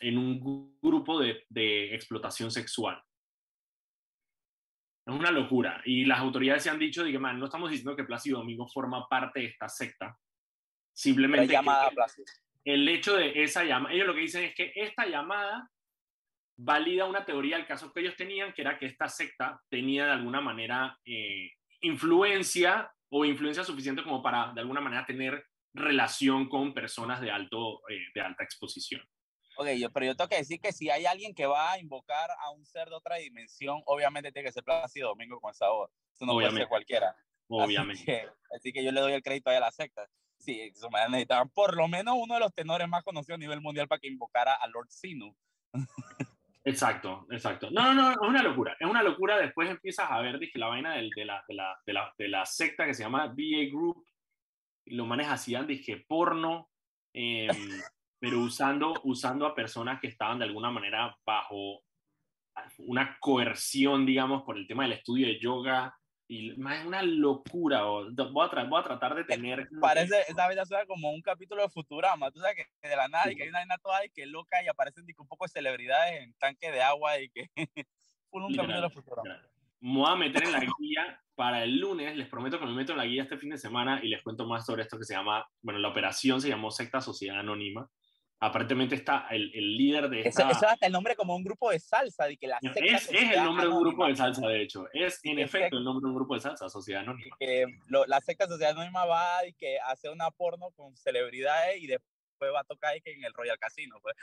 [0.00, 3.00] en un grupo de, de, explotación sexual.
[5.06, 5.82] Es una locura.
[5.84, 9.40] Y las autoridades se han dicho, digo, no estamos diciendo que Plácido Domingo forma parte
[9.40, 10.18] de esta secta.
[10.92, 11.90] Simplemente llamada
[12.64, 15.70] el hecho de esa llamada, ellos lo que dicen es que esta llamada
[16.56, 20.12] valida una teoría del caso que ellos tenían, que era que esta secta tenía de
[20.12, 21.50] alguna manera eh,
[21.84, 27.80] influencia o influencia suficiente como para de alguna manera tener relación con personas de, alto,
[27.88, 29.02] eh, de alta exposición.
[29.56, 32.30] Ok, yo, pero yo tengo que decir que si hay alguien que va a invocar
[32.40, 35.90] a un ser de otra dimensión, obviamente tiene que ser Plácido Domingo con esa voz.
[36.12, 37.14] Eso no puede ser cualquiera.
[37.48, 38.02] Obviamente.
[38.02, 40.08] Así que, así que, yo le doy el crédito a la secta.
[40.38, 43.60] Sí, eso me necesitaban por lo menos uno de los tenores más conocidos a nivel
[43.60, 45.36] mundial para que invocara a Lord Sinu.
[46.64, 47.70] Exacto, exacto.
[47.70, 48.76] No, no, no, es una locura.
[48.80, 49.36] Es una locura.
[49.36, 52.46] Después empiezas a ver, dije, la vaina de, la, de, la, de, la, de la
[52.46, 54.04] secta que se llama BA Group.
[54.86, 56.70] Lo manejas hacían, dije, porno,
[57.12, 57.48] em,
[58.18, 61.82] pero usando, usando a personas que estaban de alguna manera bajo
[62.78, 65.94] una coerción, digamos, por el tema del estudio de yoga.
[66.34, 67.84] Y es una locura.
[67.84, 69.68] Voy a, voy a tratar de tener.
[69.80, 72.32] Parece, esa vida suena como un capítulo de Futurama.
[72.32, 74.60] Tú sabes que de la nada y que hay una vaina toda y que loca
[74.60, 77.48] y aparecen un poco de celebridades en tanque de agua y que.
[78.32, 79.40] un capítulo de Futurama.
[79.78, 82.16] Me voy a meter en la guía para el lunes.
[82.16, 84.44] Les prometo que me meto en la guía este fin de semana y les cuento
[84.44, 85.46] más sobre esto que se llama.
[85.62, 87.88] Bueno, la operación se llamó Secta Sociedad Anónima
[88.44, 90.50] aparentemente está el, el líder de esta...
[90.50, 93.30] Eso, es hasta el nombre como un grupo de salsa, de que la es, es
[93.32, 94.86] el nombre de un grupo de salsa, de hecho.
[94.92, 97.36] Es, en efecto, el nombre de un grupo de salsa, Sociedad Anónima.
[97.38, 97.66] Que
[98.06, 102.60] la secta Sociedad Anónima va y que hace una porno con celebridades y después va
[102.60, 103.96] a tocar que en el Royal Casino.
[104.02, 104.16] Pues.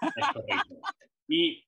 [1.26, 1.66] Y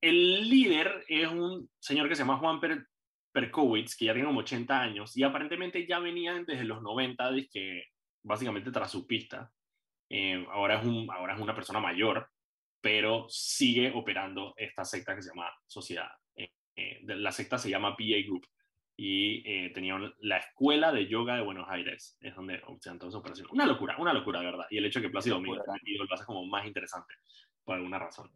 [0.00, 2.86] el líder es un señor que se llama Juan per
[3.32, 7.86] Perkowitz, que ya tiene como 80 años, y aparentemente ya venían desde los 90, que
[8.22, 9.50] básicamente tras su pista.
[10.14, 12.28] Eh, ahora, es un, ahora es una persona mayor,
[12.82, 16.10] pero sigue operando esta secta que se llama Sociedad.
[16.36, 18.46] Eh, eh, la secta se llama PA Group
[18.94, 23.50] y tenían la escuela de yoga de Buenos Aires, es donde obtenían todas esas operaciones.
[23.50, 24.66] Una locura, una locura, de verdad.
[24.68, 27.14] Y el hecho de que Plácido Domingo lo hace como más interesante,
[27.64, 28.30] por alguna razón.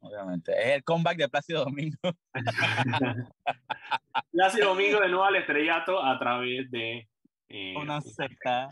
[0.00, 1.98] Obviamente, es el comeback de Plácido Domingo.
[4.32, 7.08] Plácido Domingo de nuevo al estrellato a través de...
[7.76, 8.68] una secta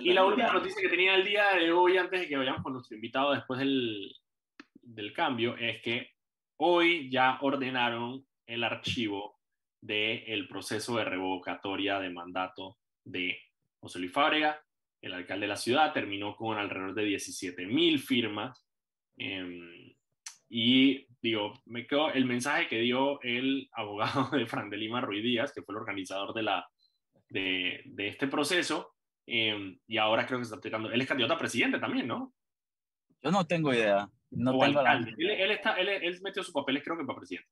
[0.00, 2.72] y la última noticia que tenía el día de hoy, antes de que vayamos con
[2.72, 4.14] nuestro invitado después del,
[4.80, 6.10] del cambio, es que
[6.56, 9.38] hoy ya ordenaron el archivo
[9.80, 13.36] del proceso de revocatoria de mandato de
[13.80, 14.62] José Luis Fábrega,
[15.00, 18.64] el alcalde de la ciudad, terminó con alrededor de 17 mil firmas.
[19.16, 19.92] Em,
[20.48, 25.24] y digo, me quedó el mensaje que dio el abogado de Fran de Lima Ruiz
[25.24, 26.68] Díaz, que fue el organizador de, la,
[27.28, 28.91] de, de este proceso,
[29.26, 30.90] Em, y ahora creo que se está aplicando.
[30.90, 32.34] Él es candidato a presidente también, ¿no?
[33.22, 34.08] Yo no tengo idea.
[34.30, 34.94] No tengo la...
[34.94, 37.48] él, él, está, él, él, metió sus papeles, creo que para presidente.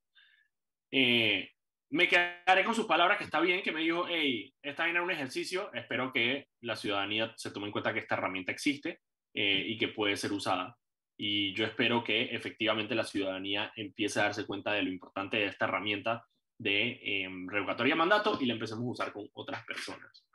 [0.91, 1.51] Eh,
[1.91, 5.11] me quedaré con sus palabras, que está bien, que me dijo, hey, esta era un
[5.11, 9.01] ejercicio, espero que la ciudadanía se tome en cuenta que esta herramienta existe
[9.35, 10.77] eh, y que puede ser usada.
[11.17, 15.47] Y yo espero que efectivamente la ciudadanía empiece a darse cuenta de lo importante de
[15.47, 16.25] esta herramienta
[16.59, 20.30] de eh, revocatoria de mandato y la empecemos a usar con otras personas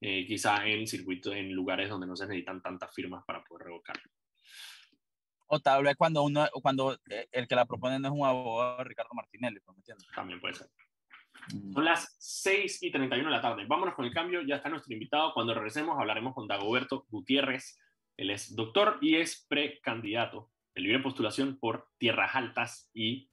[0.00, 4.10] eh, quizá en circuitos, en lugares donde no se necesitan tantas firmas para poder revocarlo.
[5.48, 8.82] O tal vez cuando, uno, cuando eh, el que la propone no es un abogado,
[8.84, 10.06] Ricardo Martinelli, ¿me entiendes?
[10.14, 10.68] También puede ser.
[11.52, 11.72] Mm.
[11.72, 13.64] Son las 6 y 31 de la tarde.
[13.66, 14.42] Vámonos con el cambio.
[14.42, 15.32] Ya está nuestro invitado.
[15.34, 17.78] Cuando regresemos hablaremos con Dagoberto Gutiérrez.
[18.16, 23.30] Él es doctor y es precandidato de libre postulación por Tierras Altas y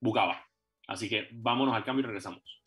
[0.00, 0.46] Bugaba.
[0.86, 2.61] Así que vámonos al cambio y regresamos.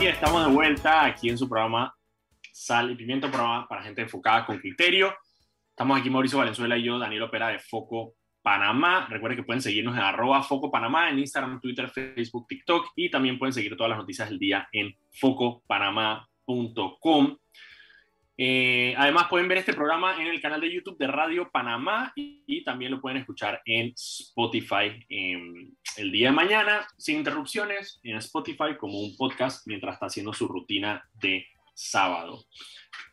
[0.00, 1.92] Y estamos de vuelta aquí en su programa
[2.52, 5.12] Sal y Pimiento, programa para gente enfocada con criterio.
[5.70, 9.08] Estamos aquí Mauricio Valenzuela y yo, Daniel Opera de Foco Panamá.
[9.10, 13.40] Recuerden que pueden seguirnos en arroba Foco Panamá en Instagram, Twitter, Facebook, TikTok y también
[13.40, 17.36] pueden seguir todas las noticias del día en focopanamá.com.
[18.40, 22.62] Eh, además pueden ver este programa en el canal de YouTube de Radio Panamá y,
[22.62, 28.76] también lo pueden escuchar en Spotify em, el día de mañana sin interrupciones en Spotify
[28.78, 32.44] como un podcast mientras está haciendo su rutina de sábado.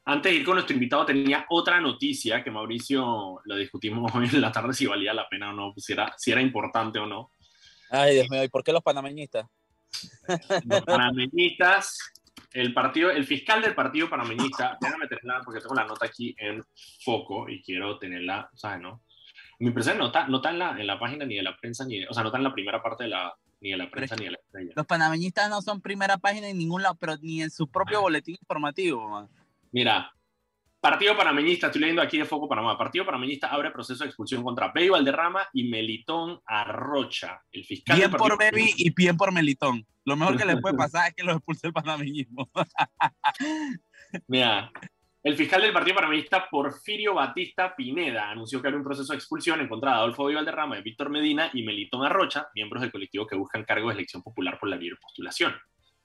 [0.03, 4.41] Antes de ir con nuestro invitado tenía otra noticia que Mauricio lo discutimos hoy en
[4.41, 7.31] la tarde si valía la pena o no, si era, si era importante o no.
[7.89, 9.47] Ay, Dios mío, ¿y por qué los panameñistas?
[10.65, 11.97] Los panameñistas
[12.55, 16.63] el partido, el fiscal del partido panameñista, déjame tenerla porque tengo la nota aquí en
[17.03, 19.03] foco y quiero tenerla, ¿sabes, no?
[19.59, 21.85] Mi impresión no está, no está en, la, en la página ni de la prensa,
[21.85, 24.15] ni o sea, no está en la primera parte de la, ni de la prensa
[24.15, 24.71] ni de la estrella.
[24.73, 28.37] Los panameñistas no son primera página en ningún lado, pero ni en su propio boletín
[28.39, 29.09] informativo.
[29.09, 29.27] Man.
[29.73, 30.14] Mira,
[30.85, 32.77] Partido Panameñista, estoy leyendo aquí de Foco Panamá.
[32.77, 37.41] Partido Panameñista abre proceso de expulsión contra Baby Valderrama y Melitón Arrocha.
[37.51, 39.83] El fiscal bien por Baby y bien por Melitón.
[40.03, 42.47] Lo mejor que le puede pasar es que los expulse el panameñismo.
[44.27, 44.71] Mira,
[45.23, 49.59] el fiscal del Partido Panameñista, Porfirio Batista Pineda, anunció que abre un proceso de expulsión
[49.61, 53.25] en contra de Adolfo Baby Valderrama, de Víctor Medina y Melitón Arrocha, miembros del colectivo
[53.25, 55.55] que buscan cargo de elección popular por la libre postulación.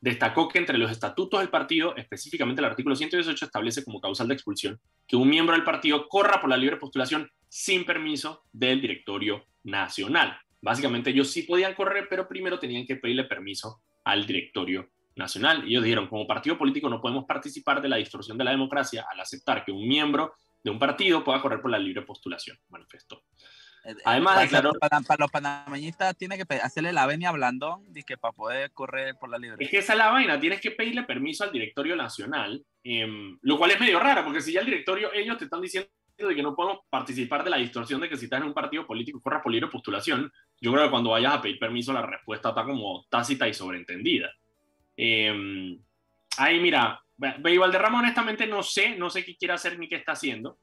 [0.01, 4.35] Destacó que entre los estatutos del partido, específicamente el artículo 118, establece como causal de
[4.35, 9.45] expulsión que un miembro del partido corra por la libre postulación sin permiso del directorio
[9.65, 10.39] nacional.
[10.63, 15.65] Básicamente ellos sí podían correr, pero primero tenían que pedirle permiso al directorio Nacional.
[15.67, 19.21] Ellos dijeron, como partido político no podemos participar de la distorsión de la democracia al
[19.21, 23.23] aceptar que un miembro de un partido pueda correr por la libre postulación, manifestó.
[23.85, 28.17] Eh, Además, declaró, para, para, los panameñistas tiene que hacerle la venia a Blandón que
[28.17, 29.65] para poder correr por la libre.
[29.65, 33.07] Es que esa es la vaina, tienes que pedirle permiso al directorio nacional, eh,
[33.43, 36.35] lo cual es medio raro, porque si ya el directorio, ellos te están diciendo de
[36.35, 39.21] que no podemos participar de la distorsión de que si estás en un partido político
[39.21, 42.65] corras por libre postulación, yo creo que cuando vayas a pedir permiso la respuesta está
[42.65, 44.31] como tácita y sobreentendida.
[44.97, 45.79] Eh,
[46.37, 50.59] ahí mira, Valderrama honestamente no sé, no sé qué quiere hacer ni qué está haciendo.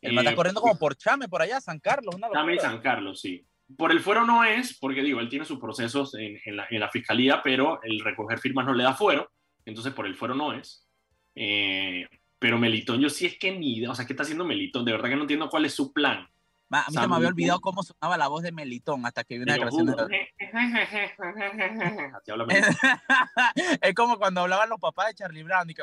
[0.00, 2.16] Él está eh, corriendo como por Chame, por allá, San Carlos.
[2.32, 3.44] Chame y San Carlos, sí.
[3.76, 7.80] Por el fuero no es, porque digo, él tiene sus procesos en, la, fiscalía, pero
[7.82, 9.30] el recoger firmas no le da fuero,
[9.64, 10.88] entonces por el fuero no es.
[11.36, 12.04] Eh,
[12.38, 14.84] pero Melitón, yo sí es que ni, o sea, ¿qué está haciendo Melitón?
[14.84, 16.26] De verdad que no entiendo cuál es su plan.
[16.72, 19.42] A mí se me había olvidado cómo sonaba la voz de Melitón hasta que vi
[19.42, 20.28] una declaración de...
[23.82, 25.82] es como cuando hablaban los papás de Charlie Brown y que...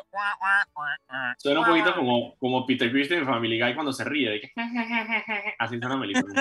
[1.40, 4.30] Suena un poquito como, como Peter Christian en Family Guy cuando se ríe.
[4.30, 4.54] De que...
[5.60, 6.32] Así suena Melitón.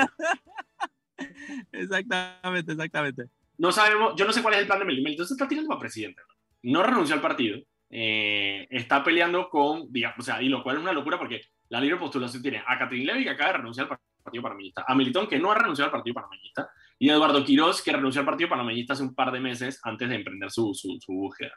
[1.73, 3.25] exactamente, exactamente.
[3.59, 5.05] No sabemos, yo no sé cuál es el plan de Melitón.
[5.05, 6.23] Melitón se está tirando para presidente.
[6.63, 7.59] No renunció al partido.
[7.91, 11.81] Eh, está peleando con, digamos, o sea, y lo cual es una locura porque la
[11.81, 15.27] libre postulación tiene a Catherine Levy que acaba de renunciar al partido Panameñista, a Militón,
[15.27, 18.51] que no ha renunciado al Partido Panameñista, y a Eduardo Quirós, que renunció al Partido
[18.51, 21.53] Panameñista hace un par de meses antes de emprender su, su, búsqueda.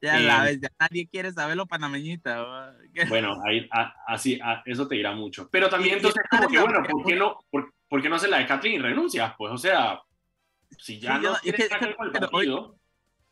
[0.00, 2.74] Ya la eh, ves, ya nadie quiere saber lo panameñista.
[3.08, 3.68] Bueno, ahí,
[4.06, 5.48] así, eso te dirá mucho.
[5.50, 8.46] Pero también, entonces, como que, bueno, ¿por qué no, por, qué no hace la de
[8.46, 9.32] Catherine y renuncias?
[9.38, 10.00] Pues, o sea,
[10.78, 12.76] si ya no quieres con el partido...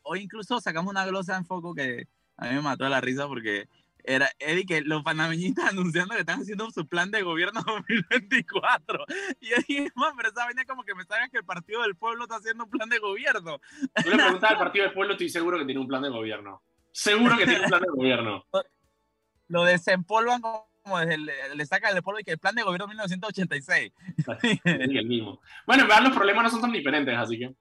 [0.02, 3.68] Hoy, incluso sacamos una glosa en foco que a mí me mató la risa porque
[4.04, 9.04] era Eddie que los panameñistas anunciando que están haciendo su plan de gobierno 2024.
[9.40, 11.96] Y yo dije, man, pero esa vaina como que me salga que el Partido del
[11.96, 13.60] Pueblo está haciendo un plan de gobierno.
[14.02, 16.62] Tú le preguntas al Partido del Pueblo, estoy seguro que tiene un plan de gobierno.
[16.92, 18.44] Seguro que tiene un plan de gobierno.
[19.48, 23.92] Lo desempolvan como desde le sacan el polvo y que el plan de gobierno 1986.
[24.40, 25.40] Sí, el mismo.
[25.66, 27.54] Bueno, en verdad los problemas no son tan diferentes, así que...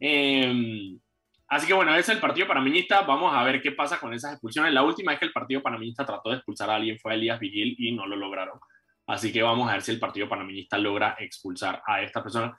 [0.00, 0.98] Eh,
[1.48, 3.02] Así que bueno, ese es el partido panameñista.
[3.02, 4.72] Vamos a ver qué pasa con esas expulsiones.
[4.72, 7.38] La última es que el partido panameñista trató de expulsar a alguien fue a Elías
[7.38, 8.58] Vigil y no lo lograron.
[9.06, 12.56] Así que vamos a ver si el partido panameñista logra expulsar a esta persona.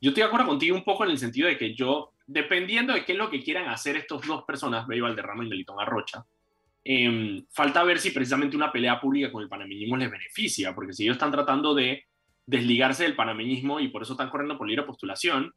[0.00, 3.04] Yo estoy de acuerdo contigo un poco en el sentido de que yo, dependiendo de
[3.04, 6.24] qué es lo que quieran hacer estos dos personas, Bey Valderrama y Melitón Arrocha,
[6.84, 11.04] em, falta ver si precisamente una pelea pública con el panameñismo les beneficia, porque si
[11.04, 12.04] ellos están tratando de
[12.46, 15.54] desligarse del panameñismo y por eso están corriendo por libre postulación,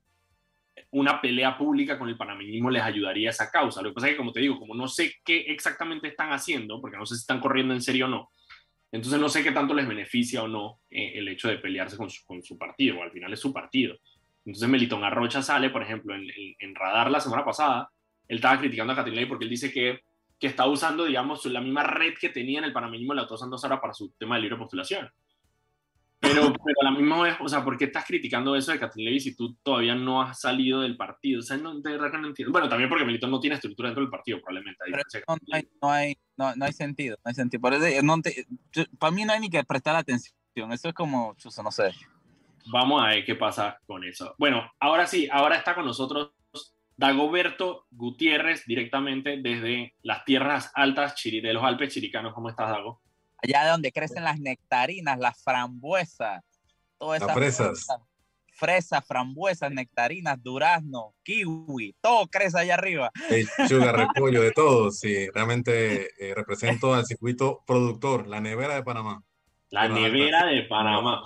[0.92, 3.82] una pelea pública con el panameñismo les ayudaría a esa causa.
[3.82, 6.80] Lo que pasa es que, como te digo, como no sé qué exactamente están haciendo,
[6.82, 8.30] porque no sé si están corriendo en serio o no,
[8.92, 12.10] entonces no sé qué tanto les beneficia o no eh, el hecho de pelearse con
[12.10, 13.98] su, partido, o al final es su partido.
[14.46, 17.90] Entonces Melitón Arrocha sale, por ejemplo, en, Radar la semana pasada,
[18.28, 20.00] él estaba criticando a Catrilay porque él dice que,
[20.40, 23.58] que está usando, digamos, la misma red que tenía en el panameñismo, la está usando
[23.62, 25.10] ahora para su tema de libre postulación.
[26.20, 29.12] Pero, pero a la misma vez, o sea, ¿por qué estás criticando eso de Catherine
[29.12, 31.40] Levy si tú todavía no has salido del partido?
[31.40, 32.52] O sea, no, de verdad que no entiendo.
[32.52, 34.84] Bueno, también porque Melitón no tiene estructura dentro del partido, probablemente.
[35.28, 37.62] no, hay, no, hay, no, no, hay sentido, no hay sentido.
[38.04, 38.22] no
[38.98, 40.34] para mí no hay ni que prestar atención.
[40.72, 41.92] Eso es como, chuso, no sé.
[42.72, 44.34] Vamos a ver qué pasa con eso.
[44.40, 46.32] Bueno, ahora sí, ahora está con nosotros
[46.98, 52.34] Dagoberto Gutiérrez, directamente desde las tierras altas de los Alpes chiricanos.
[52.34, 53.02] ¿Cómo estás, Dago?
[53.44, 56.44] Allá de donde crecen las nectarinas, las frambuesas,
[56.98, 57.88] todas esas fresas.
[58.52, 63.12] fresas, frambuesas, nectarinas, durazno, kiwi, todo crece allá arriba.
[63.30, 69.22] Lechuga, repollo, de todo, sí, realmente eh, represento al circuito productor, la nevera de Panamá.
[69.70, 71.24] La nevera de Panamá.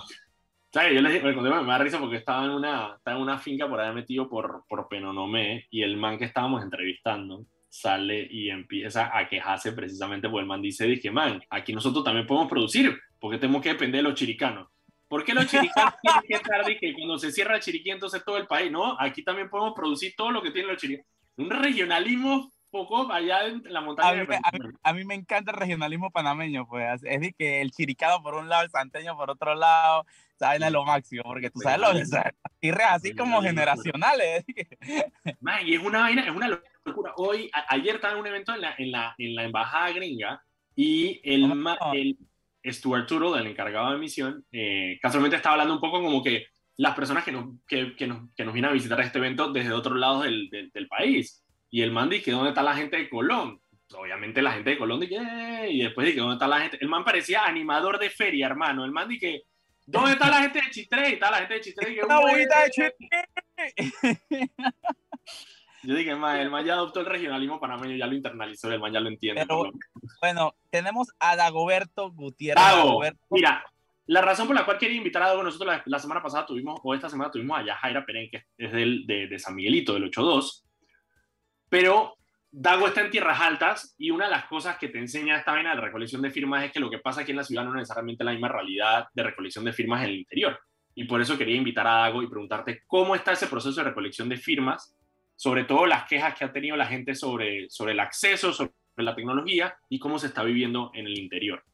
[0.72, 0.94] ¿Sabes?
[0.94, 3.78] Yo les me, me da risa porque estaba en una, estaba en una finca por
[3.78, 9.26] allá metido por, por Penonomé y el man que estábamos entrevistando sale y empieza a
[9.26, 13.62] quejarse precisamente porque el man dice, dije, man, aquí nosotros también podemos producir, porque tenemos
[13.62, 14.68] que depender de los chiricanos.
[15.08, 18.36] ¿Por qué los chiricanos tienen que estar de que cuando se cierra chiriquí entonces todo
[18.36, 18.70] el país?
[18.70, 21.10] No, aquí también podemos producir todo lo que tienen los chiricanos.
[21.36, 24.26] Un regionalismo poco allá en la montaña.
[24.82, 27.02] A mí, me encanta el regionalismo panameño, pues.
[27.04, 30.04] Es de que el chiricado por un lado, el santeño por otro lado,
[30.42, 32.10] saben a lo máximo, porque tú sabes los
[32.58, 34.44] tirres así como generacionales.
[35.40, 37.12] Man, y es una vaina, es una locura.
[37.16, 40.42] Hoy, ayer estaba en un evento en la, en la, en la embajada gringa
[40.74, 41.52] y el,
[42.64, 46.46] el Stuart Turo, el encargado de misión, eh, casualmente estaba hablando un poco como que
[46.76, 49.72] las personas que nos, que, que nos, que nos vienen a visitar este evento desde
[49.72, 51.44] otro lado del, del, del país.
[51.70, 53.60] Y el man dice, ¿dónde está la gente de Colón?
[53.94, 56.78] Obviamente la gente de Colón dice, eh", y después dice, ¿dónde está la gente?
[56.80, 58.84] El man parecía animador de feria, hermano.
[58.84, 59.44] El man dice,
[59.86, 61.14] ¿dónde está la gente de Chitré?
[61.14, 61.92] Está la gente de Chitré.
[61.92, 62.94] Y de Chitré.
[65.84, 68.92] Yo dije, ma, el man ya adoptó el regionalismo panameño, ya lo internalizó, el man
[68.92, 69.44] ya lo entiende.
[69.46, 69.72] Pero,
[70.20, 72.62] bueno, tenemos a Dagoberto Gutiérrez.
[72.62, 73.26] Dago, Dagoberto.
[73.30, 73.64] mira,
[74.06, 76.78] la razón por la cual quería invitar a Dago, nosotros la, la semana pasada tuvimos,
[76.84, 80.08] o esta semana tuvimos a Yajaira Perén, que es del, de, de San Miguelito, del
[80.08, 80.62] 8-2,
[81.68, 82.16] pero
[82.54, 85.74] Dago está en tierras altas y una de las cosas que te enseña esta vaina
[85.74, 87.76] de recolección de firmas es que lo que pasa aquí en la ciudad no es
[87.76, 90.60] necesariamente la misma realidad de recolección de firmas en el interior.
[90.94, 94.28] Y por eso quería invitar a Dago y preguntarte cómo está ese proceso de recolección
[94.28, 94.94] de firmas,
[95.34, 99.16] sobre todo las quejas que ha tenido la gente sobre, sobre el acceso, sobre la
[99.16, 101.64] tecnología y cómo se está viviendo en el interior.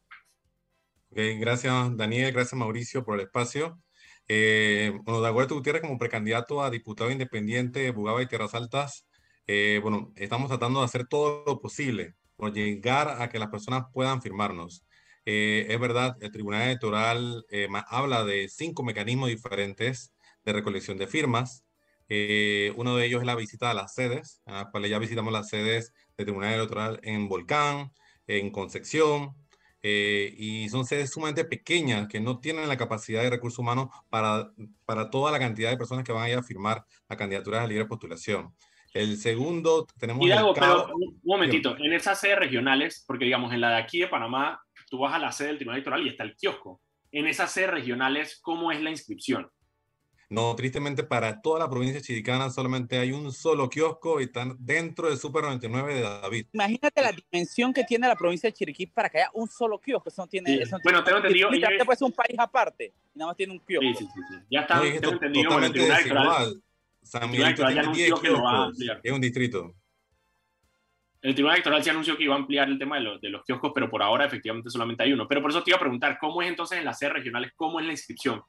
[1.11, 3.81] Gracias Daniel, gracias Mauricio por el espacio.
[4.29, 9.08] Eh, Dagoberto Gutiérrez como precandidato a diputado independiente de Bugaba y Tierras Altas
[9.51, 13.85] eh, bueno, estamos tratando de hacer todo lo posible por llegar a que las personas
[13.91, 14.85] puedan firmarnos.
[15.25, 20.13] Eh, es verdad, el Tribunal Electoral eh, habla de cinco mecanismos diferentes
[20.45, 21.65] de recolección de firmas.
[22.75, 25.49] uno de ellos es la visita a las sedes, a las cuales ya visitamos las
[25.49, 27.91] sedes del Tribunal Electoral en Volcán,
[28.27, 29.35] en Concepción,
[29.81, 34.51] y son sedes sumamente pequeñas que no tienen la capacidad de recursos humanos para,
[34.85, 37.67] para toda la cantidad de personas que van a ir a firmar la candidatura a
[37.67, 38.53] libre postulación.
[38.93, 40.25] El segundo, tenemos...
[40.25, 43.99] Y Dago, pero un momentito, en esas sedes regionales, porque digamos, en la de aquí
[43.99, 46.81] de Panamá, tú vas a la sede del Tribunal Electoral y está el kiosco.
[47.11, 49.49] En esas sedes regionales, ¿cómo es la inscripción?
[50.31, 55.09] No, tristemente para toda la provincia chiricana solamente hay un solo kiosco y están dentro
[55.09, 56.45] del Super 99 de David.
[56.53, 60.09] Imagínate la dimensión que tiene la provincia de Chiriquí para que haya un solo kiosco.
[60.09, 60.59] Eso no tiene, Sí.
[60.61, 61.49] eso no Bueno, tiene- tengo entendido-
[61.85, 63.87] yo- es un país aparte y nada más tiene un kiosco.
[63.87, 64.21] Sí, sí, sí.
[64.29, 64.35] sí.
[64.51, 65.73] Ya está, No, tengo entendido, bueno, el
[67.01, 68.67] San Tribunal Miguelito Electoral ya tiene 10 anunció que lo va a kioscos.
[68.69, 69.01] ampliar.
[69.03, 69.75] Es un distrito.
[71.21, 73.43] el Tribunal Electoral sí anunció que iba a ampliar el tema de los, de los
[73.43, 75.27] kioscos, pero por ahora efectivamente solamente hay uno.
[75.27, 77.79] Pero por eso te iba a preguntar, ¿cómo es entonces en las sedes regionales, cómo
[77.79, 78.41] es la inscripción?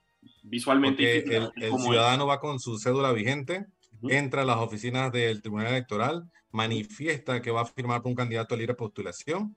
[0.42, 1.36] Visualmente.
[1.36, 3.66] El, ciudadano va con su cédula vigente,
[4.08, 8.54] entra a las oficinas del Tribunal Electoral, manifiesta que va a firmar por un candidato
[8.54, 9.56] a libre postulación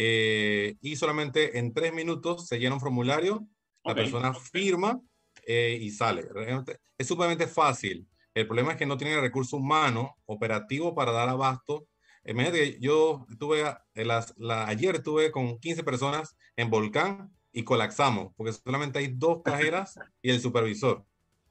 [0.00, 3.46] eh, y solamente en tres minutos se llena un formulario,
[3.84, 5.00] la persona firma
[5.44, 6.22] eh, y sale.
[6.32, 8.06] Realmente es sumamente fácil.
[8.38, 11.88] El problema es que no tiene el recurso humano operativo para dar abasto.
[12.24, 18.32] Imagínate, yo tuve, eh, las- la, ayer estuve con 15 personas en Volcán y colapsamos,
[18.36, 21.04] porque solamente hay dos cajeras y el supervisor.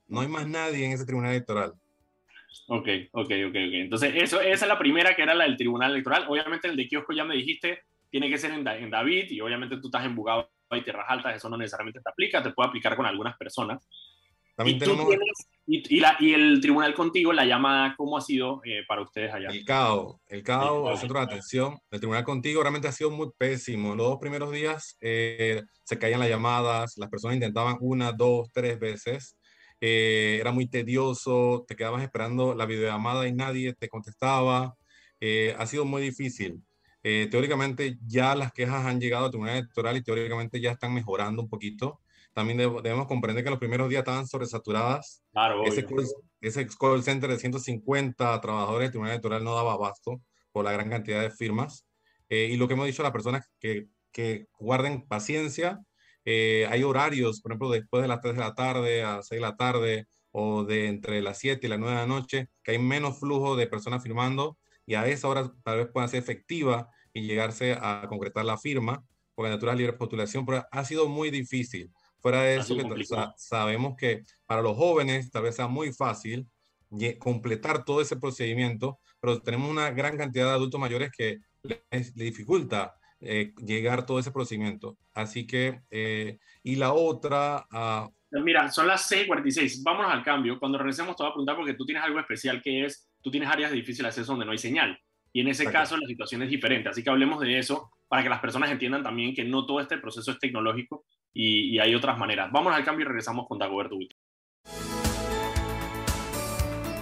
[0.08, 1.74] No hay más nadie en ese tribunal electoral.
[2.70, 3.56] Ok, ok, ok, ok.
[3.56, 6.26] Entonces, eso, esa es la primera que era la del Tribunal Electoral.
[6.30, 9.78] Obviamente, el de kiosco ya me dijiste, tiene que ser en, en David, y obviamente
[9.78, 12.96] tú estás en Bugaba y Tierras Altas, eso no necesariamente te aplica, te puede aplicar
[12.96, 13.86] con algunas personas.
[14.58, 18.18] También y, tú tenemos tienes- y, y la- y el tribunal contigo, la llamada, ¿cómo
[18.18, 19.50] ha sido eh, para ustedes allá?
[19.50, 23.30] el CAO, el CAO, el centro de atención, el tribunal contigo realmente ha sido muy
[23.38, 23.96] pésimo.
[23.96, 28.80] Los dos primeros días eh, se caían las llamadas, las personas intentaban una, dos, tres
[28.80, 29.38] veces.
[29.80, 34.74] Eh, era muy tedioso, te quedabas esperando la videollamada y nadie te contestaba.
[35.20, 36.64] Eh, ha sido muy difícil.
[37.04, 41.44] Eh, teóricamente ya las quejas han llegado al tribunal electoral y teóricamente ya están mejorando
[41.44, 42.02] un poquito.
[42.38, 46.06] También deb- debemos comprender que los primeros días estaban sobresaturadas Claro, ese call,
[46.42, 50.22] ese call center de 150 trabajadores del Tribunal Electoral no daba abasto
[50.52, 51.86] por la gran cantidad de firmas.
[52.30, 55.80] Eh, y lo que hemos dicho a las personas que, que guarden paciencia.
[56.26, 59.48] eh, hay horarios, por ejemplo, después de las 3 de la tarde a 6 de
[59.48, 62.80] la tarde o de entre las 7 y las 9 de la noche, que hay
[62.80, 67.22] menos flujo de personas firmando y a esa hora tal vez pueda ser efectiva y
[67.28, 69.04] llegarse a concretar la firma
[69.36, 71.92] por candidatura a libre postulación, pero ha sido muy difícil.
[72.20, 75.92] Fuera de Ha eso, que sa- sabemos que para los jóvenes tal vez sea muy
[75.94, 76.48] fácil
[77.20, 82.14] completar todo ese procedimiento, pero tenemos una gran cantidad de adultos mayores que les, les
[82.16, 84.98] dificulta eh, llegar todo ese procedimiento.
[85.14, 89.84] Así que, eh, y la otra, ah, Mira, son las 6:46.
[89.84, 90.60] Vámonos al cambio.
[90.60, 93.50] Cuando regresemos, te voy a preguntar porque tú tienes algo especial que es, tú tienes
[93.50, 95.00] áreas de difícil acceso donde no hay señal.
[95.32, 95.80] Y en ese Exacto.
[95.80, 96.90] caso, la situación es diferente.
[96.90, 99.98] Así que hablemos de eso para que las personas entiendan también que no todo este
[99.98, 101.06] proceso es tecnológico
[101.40, 102.52] y, y hay otras maneras.
[102.52, 103.96] Vámonos al cambio y regresamos con Dagoberto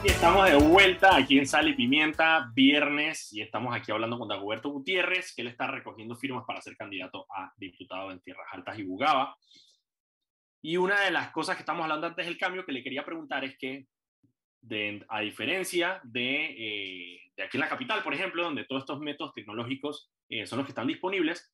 [0.04, 4.70] estamos de vuelta aquí en Sal y Pimienta, viernes, y estamos aquí hablando con Dagoberto
[4.70, 8.84] Gutiérrez, que él está recogiendo firmas para ser candidato a diputado en Tierras Altas y
[8.84, 9.36] Bugaba.
[10.62, 13.44] Y una de las cosas que estamos hablando antes del cambio que le quería preguntar
[13.46, 13.88] es que,
[14.62, 19.00] de- a diferencia de, eh, de aquí en la capital, por ejemplo, donde todos estos
[19.00, 21.52] métodos tecnológicos eh, son los que están disponibles,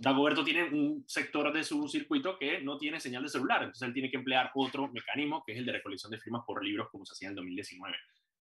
[0.00, 3.94] Dagoberto tiene un sector de su circuito que no tiene señal de celular, entonces él
[3.94, 7.04] tiene que emplear otro mecanismo que es el de recolección de firmas por libros como
[7.04, 7.96] se hacía en el 2019.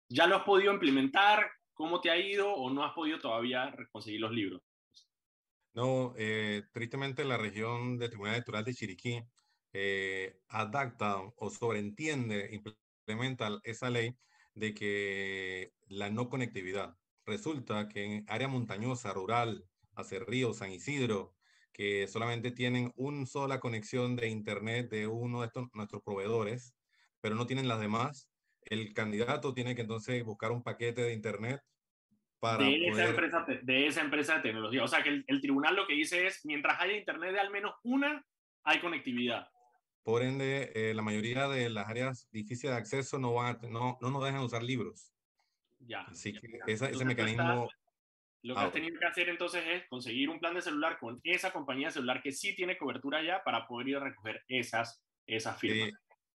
[0.09, 1.49] ¿Ya lo has podido implementar?
[1.73, 4.61] ¿Cómo te ha ido o no has podido todavía conseguir los libros?
[5.77, 9.23] no, eh, tristemente la región del Tribunal Electoral de Chiriquí
[9.73, 14.17] eh, adapta o sobreentiende, implementa esa ley
[14.55, 16.97] de que la no conectividad.
[17.27, 21.35] Resulta que en área montañosa, rural, hacia Río, San Isidro,
[21.77, 26.75] que solamente tienen una sola conexión de Internet de uno de estos, nuestros proveedores,
[27.21, 28.27] pero no tienen las demás,
[28.63, 31.61] el candidato tiene que entonces buscar un paquete de Internet
[32.39, 34.83] para de, esa empresa, de esa empresa de tecnología.
[34.83, 37.75] O sea, que el, tribunal lo que dice es, mientras haya Internet de al menos
[37.83, 38.25] una,
[38.63, 39.47] hay conectividad.
[40.01, 44.09] Por ende, eh, la mayoría de las áreas difíciles de acceso no, van no, no
[44.09, 45.13] nos dejan usar libros.
[45.79, 46.01] Ya.
[46.01, 47.69] Así que ese mecanismo...
[48.47, 51.51] lo que has tenido que hacer entonces es conseguir un plan de celular con esa
[51.51, 55.93] compañía celular que sí tiene cobertura ya para poder ir a recoger esas, esas firmas.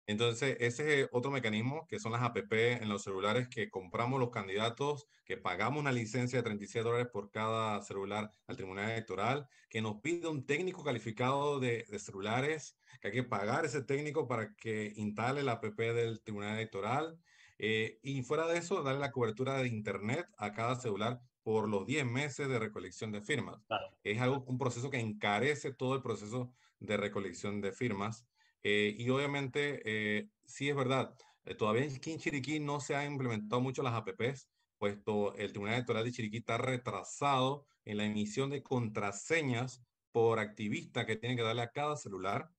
[0.09, 4.29] Entonces, ese es otro mecanismo que son las APP en los celulares que compramos los
[4.29, 9.81] candidatos, que pagamos una licencia de 36 dólares por cada celular al Tribunal Electoral, que
[9.81, 14.93] nos pide un técnico calificado de, celulares, que hay que pagar ese técnico para que
[14.95, 17.19] instale la APP del Tribunal Electoral.
[17.59, 21.87] Eh, y fuera de eso, darle la cobertura de Internet a cada celular por los
[21.87, 23.61] 10 meses de recolección de firmas.
[24.03, 28.27] Es algo, un proceso que encarece todo el proceso de recolección de firmas.
[28.63, 33.13] Eh, y obviamente, eh, sí es verdad, eh, todavía aquí en Chiriquí no se han
[33.13, 38.49] implementado mucho las APPs, puesto el Tribunal Electoral de Chiriquí está retrasado en la emisión
[38.49, 39.81] de contraseñas
[40.11, 42.51] por activista que tienen que darle a cada celular.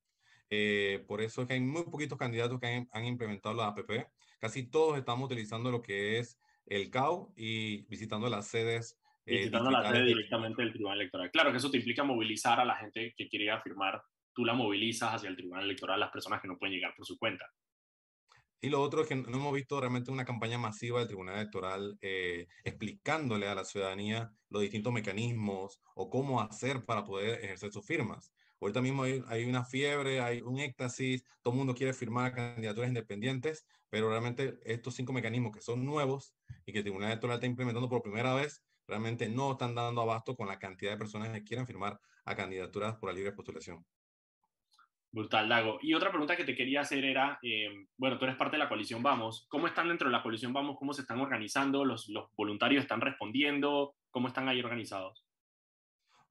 [1.06, 4.08] por eso es que hay muy poquitos candidatos que han, han implementado las APP.
[4.38, 8.98] Casi todos estamos utilizando lo que es el CAU y visitando las sedes.
[9.24, 11.30] visitando la sede directamente del Tribunal Electoral.
[11.30, 14.02] Claro que eso te implica movilizar a la gente que quiere afirmar
[14.34, 17.18] tú la movilizas hacia el Tribunal Electoral las personas que no pueden llegar por su
[17.18, 17.44] cuenta.
[18.60, 21.96] Y lo otro es que no hemos visto realmente una campaña masiva del Tribunal Electoral
[22.00, 27.86] eh, explicándole a la ciudadanía los distintos mecanismos o cómo hacer para poder ejercer sus
[27.86, 28.32] firmas.
[28.60, 33.66] Ahorita mismo hay, una fiebre, hay un éxtasis, todo el mundo quiere firmar candidaturas independientes,
[33.88, 36.34] pero realmente estos cinco mecanismos que son nuevos
[36.66, 40.34] y que el Tribunal Electoral está implementando por primera vez, realmente no están dando abasto
[40.34, 43.84] con la cantidad de personas que quieren firmar a candidaturas por la libre postulación.
[45.10, 45.78] Brutal, Dago.
[45.80, 48.68] Y otra pregunta que te quería hacer era, eh, bueno, tú eres parte de la
[48.68, 50.76] coalición Vamos, ¿cómo están dentro de la coalición Vamos?
[50.78, 51.84] ¿Cómo se están organizando?
[51.84, 53.94] ¿Los, los voluntarios están respondiendo?
[54.10, 55.27] ¿Cómo están ahí organizados?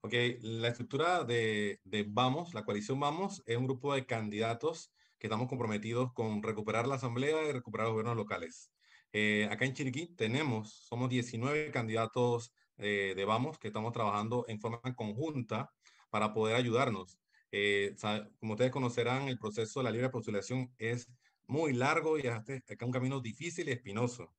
[0.00, 5.26] Ok, la estructura de, de, Vamos, la coalición Vamos, es un grupo de candidatos que
[5.26, 8.70] estamos comprometidos con recuperar la asamblea y recuperar los gobiernos locales.
[9.12, 14.60] Eh, acá en Chiriquí tenemos, somos 19 candidatos eh, de Vamos que estamos trabajando en
[14.60, 15.72] forma conjunta
[16.10, 17.18] para poder ayudarnos.
[17.50, 17.96] Eh,
[18.38, 21.10] como ustedes conocerán, el proceso de la libre postulación es
[21.48, 24.32] muy largo y es un camino difícil y espinoso.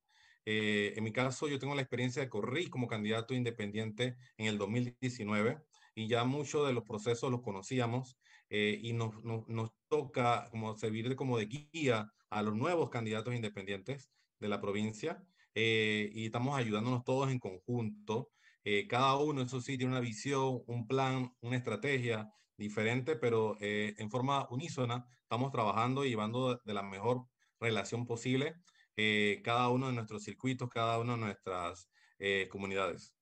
[0.44, 4.58] Eh, en mi caso, yo tengo la experiencia de correr como candidato independiente en el
[4.58, 5.58] 2019
[5.94, 8.16] y ya muchos de los procesos los conocíamos
[8.48, 13.34] eh, y nos, nos, toca como servir de, como de guía a los nuevos candidatos
[13.34, 15.20] independientes de la provincia
[15.52, 18.30] y estamos ayudándonos todos en conjunto.
[18.88, 22.30] cada uno, eso sí, tiene una visión, un plan, una estrategia
[22.60, 27.24] diferente, pero eh, en forma unísona estamos trabajando y llevando de la mejor
[27.58, 28.54] relación posible
[29.02, 33.16] eh, cada uno de nuestros circuitos, cada una de nuestras eh, comunidades.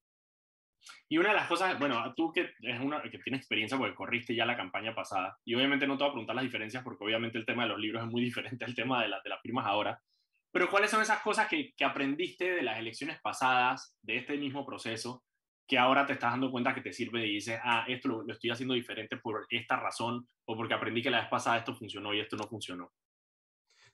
[1.08, 4.56] Y una de las cosas, bueno, tú que, que tienes experiencia porque corriste ya la
[4.56, 7.62] campaña pasada, y obviamente no te voy a preguntar las diferencias porque obviamente el tema
[7.62, 10.00] de los libros es muy diferente al tema de, la, de las firmas ahora,
[10.50, 14.66] pero ¿cuáles son esas cosas que, que aprendiste de las elecciones pasadas, de este mismo
[14.66, 15.22] proceso,
[15.68, 18.50] que ahora te estás dando cuenta que te sirve y dices, ah, esto lo, estoy
[18.50, 22.20] haciendo diferente por esta razón o porque aprendí que la vez pasada esto funcionó y
[22.20, 22.90] esto no funcionó.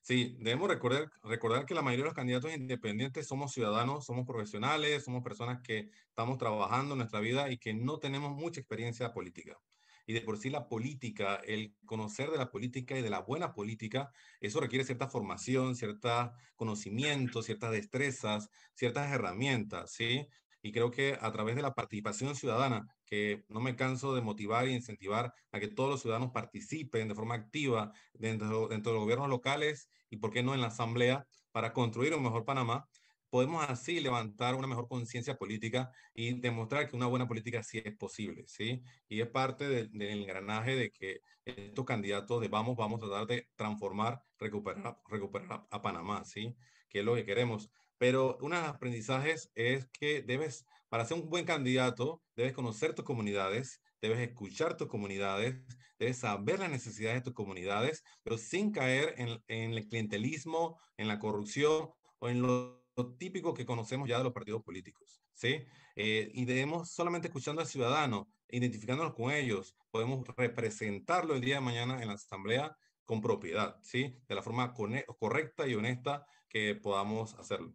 [0.07, 5.03] Sí, debemos recordar, recordar que la mayoría de los candidatos independientes somos ciudadanos, somos profesionales,
[5.03, 9.59] somos personas que estamos trabajando en nuestra vida y que no tenemos mucha experiencia política.
[10.07, 13.55] Y de por sí la política, el conocer de la política y de la buena
[13.55, 20.29] política, eso requiere cierta formación, cierta conocimiento, ciertas destrezas, ciertas herramientas, ¿sí?
[20.65, 24.65] Y creo que a través de la participación ciudadana, que no me canso de motivar
[24.65, 29.05] e incentivar a que todos los ciudadanos participen de forma activa dentro, dentro de los
[29.05, 32.89] gobiernos locales y, por qué no, en la asamblea para construir un mejor Panamá,
[33.29, 37.95] podemos así levantar una mejor conciencia política y demostrar que una buena política sí es
[37.95, 38.83] posible, ¿sí?
[39.07, 43.51] Y es parte del engranaje de que estos candidatos de vamos, vamos a tratar de
[43.55, 46.57] transformar, recuperar, recuperar a Panamá, ¿sí?
[46.89, 47.71] Que es lo que queremos.
[47.99, 52.95] Pero uno de los aprendizajes es que debes, para ser un buen candidato, debes conocer
[52.95, 55.57] tus comunidades, debes escuchar tus comunidades,
[55.99, 61.19] debes saber las necesidades de tus comunidades, pero sin caer en, el clientelismo, en la
[61.19, 62.83] corrupción o en lo,
[63.19, 65.65] típico que conocemos ya de los partidos políticos, ¿sí?
[65.97, 71.61] Eh, y debemos solamente escuchando al ciudadano, identificándonos con ellos, podemos representarlo el día de
[71.63, 74.17] mañana en la asamblea con propiedad, ¿sí?
[74.29, 77.75] De la forma correcta y honesta que podamos hacerlo.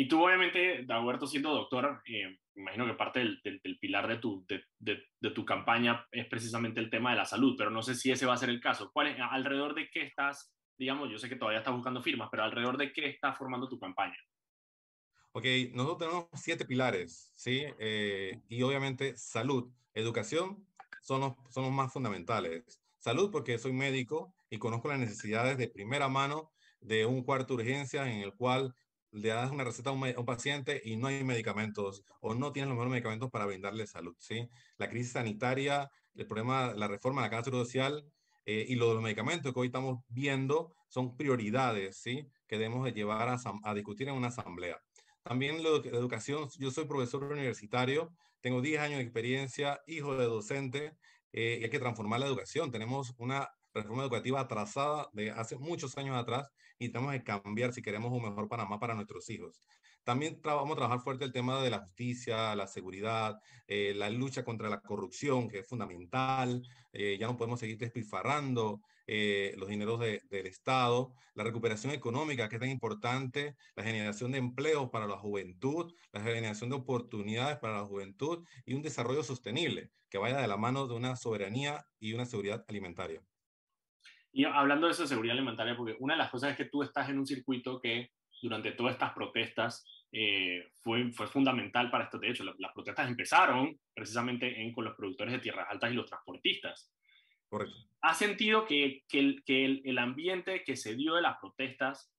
[0.00, 4.46] Y tú, obviamente, Dagoberto, siendo doctor, eh, imagino que parte del, del, pilar de tu,
[4.48, 8.10] de, de, tu campaña es precisamente el tema de la salud, pero no sé si
[8.10, 8.90] ese va a ser el caso.
[8.94, 12.44] ¿Cuál es, ¿Alrededor de qué estás, digamos, yo sé que todavía estás buscando firmas, pero
[12.44, 14.16] alrededor de qué estás formando tu campaña?
[15.32, 15.44] Ok,
[15.74, 17.66] nosotros tenemos siete pilares, ¿sí?
[17.78, 20.66] Eh, y obviamente salud, educación
[21.02, 22.80] son los, son los más fundamentales.
[23.00, 27.64] Salud porque soy médico y conozco las necesidades de primera mano de un cuarto de
[27.64, 28.74] urgencia en el cual
[29.12, 32.76] le das una receta a un, paciente y no hay medicamentos o no tienen los
[32.76, 34.48] mejores medicamentos para brindarle salud, ¿sí?
[34.78, 38.04] La crisis sanitaria, el problema, la reforma de la casa social
[38.46, 42.26] eh, y lo de los medicamentos que hoy estamos viendo son prioridades, ¿sí?
[42.46, 44.80] Que debemos de llevar a, discutir en una asamblea.
[45.22, 50.96] También la educación, yo soy profesor universitario, tengo 10 años de experiencia, hijo de docente,
[51.32, 52.70] eh, y hay que transformar la educación.
[52.70, 56.50] Tenemos una reforma educativa atrasada de hace muchos años atrás
[56.80, 59.60] y tenemos que cambiar si queremos un mejor Panamá para nuestros hijos.
[60.02, 64.44] También vamos a trabajar fuerte el tema de la justicia, la seguridad, eh, la lucha
[64.44, 66.66] contra la corrupción, que es fundamental.
[66.92, 71.12] Eh, ya no podemos seguir despilfarrando eh, los dineros del Estado.
[71.34, 73.56] La recuperación económica, que es tan importante.
[73.76, 78.72] La generación de empleos para la juventud, la generación de oportunidades para la juventud y
[78.72, 83.22] un desarrollo sostenible que vaya de la mano de una soberanía y una seguridad alimentaria.
[84.32, 87.08] Y hablando de esa seguridad alimentaria, porque una de las cosas es que tú estás
[87.08, 88.10] en un circuito que
[88.42, 92.18] durante todas estas protestas eh, fue, fue fundamental para esto.
[92.18, 96.06] De hecho, las, protestas empezaron precisamente en, con los productores de tierras altas y los
[96.06, 96.92] transportistas.
[97.48, 97.76] Correcto.
[98.00, 102.12] ¿Has sentido que, que, el, que el, ambiente que se dio de las protestas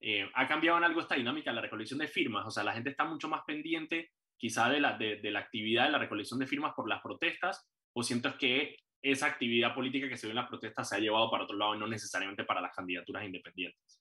[0.00, 2.46] eh, ha cambiado en algo esta dinámica, la recolección de firmas?
[2.46, 5.84] O sea, la gente está mucho más pendiente quizá de la, de, de la actividad
[5.84, 10.16] de la recolección de firmas por las protestas, o siento que esa actividad política que
[10.16, 12.60] se dio en las protestas se ha llevado para otro lado y no necesariamente para
[12.60, 14.00] las candidaturas independientes.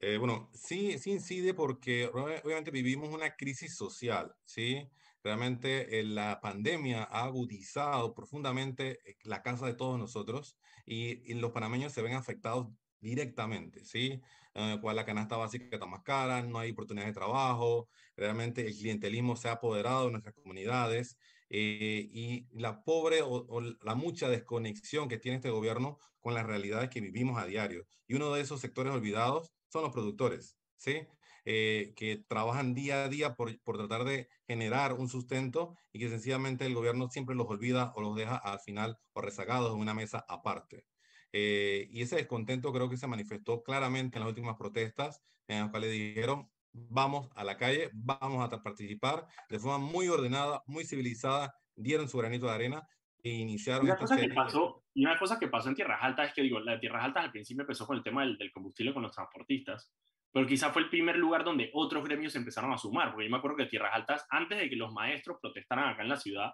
[0.00, 4.88] Eh, bueno, sí, sí incide porque obviamente vivimos una crisis social, ¿sí?
[5.22, 11.34] Realmente eh, la pandemia ha agudizado profundamente eh, la casa de todos nosotros y, y
[11.34, 12.66] los panameños se ven afectados
[12.98, 14.20] directamente, ¿sí?
[14.54, 18.74] En cual la canasta básica está más cara, no hay oportunidades de trabajo, realmente el
[18.74, 21.16] clientelismo se ha apoderado de nuestras comunidades
[21.54, 26.88] eh, y la pobre o, la mucha desconexión que tiene este gobierno con las realidades
[26.88, 27.86] que vivimos a diario.
[28.06, 31.06] Y uno de esos sectores olvidados son los productores, ¿sí?
[31.44, 36.08] Eh, que trabajan día a día por, por, tratar de generar un sustento y que
[36.08, 39.92] sencillamente el gobierno siempre los olvida o los deja al final o rezagados en una
[39.92, 40.86] mesa aparte.
[41.32, 45.70] Eh, y ese descontento creo que se manifestó claramente en las últimas protestas en las
[45.70, 51.54] cuales dijeron vamos a la calle, vamos a participar de forma muy ordenada, muy civilizada,
[51.76, 52.88] dieron su granito de arena
[53.22, 53.84] e iniciaron...
[53.84, 56.60] Una, cosa que pasó, y una cosa que pasó en Tierras Altas es que, digo,
[56.60, 59.12] la de Tierras Altas al principio empezó con el tema del, del combustible con los
[59.12, 59.92] transportistas,
[60.32, 63.36] pero quizá fue el primer lugar donde otros gremios empezaron a sumar, porque yo me
[63.36, 66.52] acuerdo que Tierras Altas, antes de que los maestros protestaran acá en la ciudad,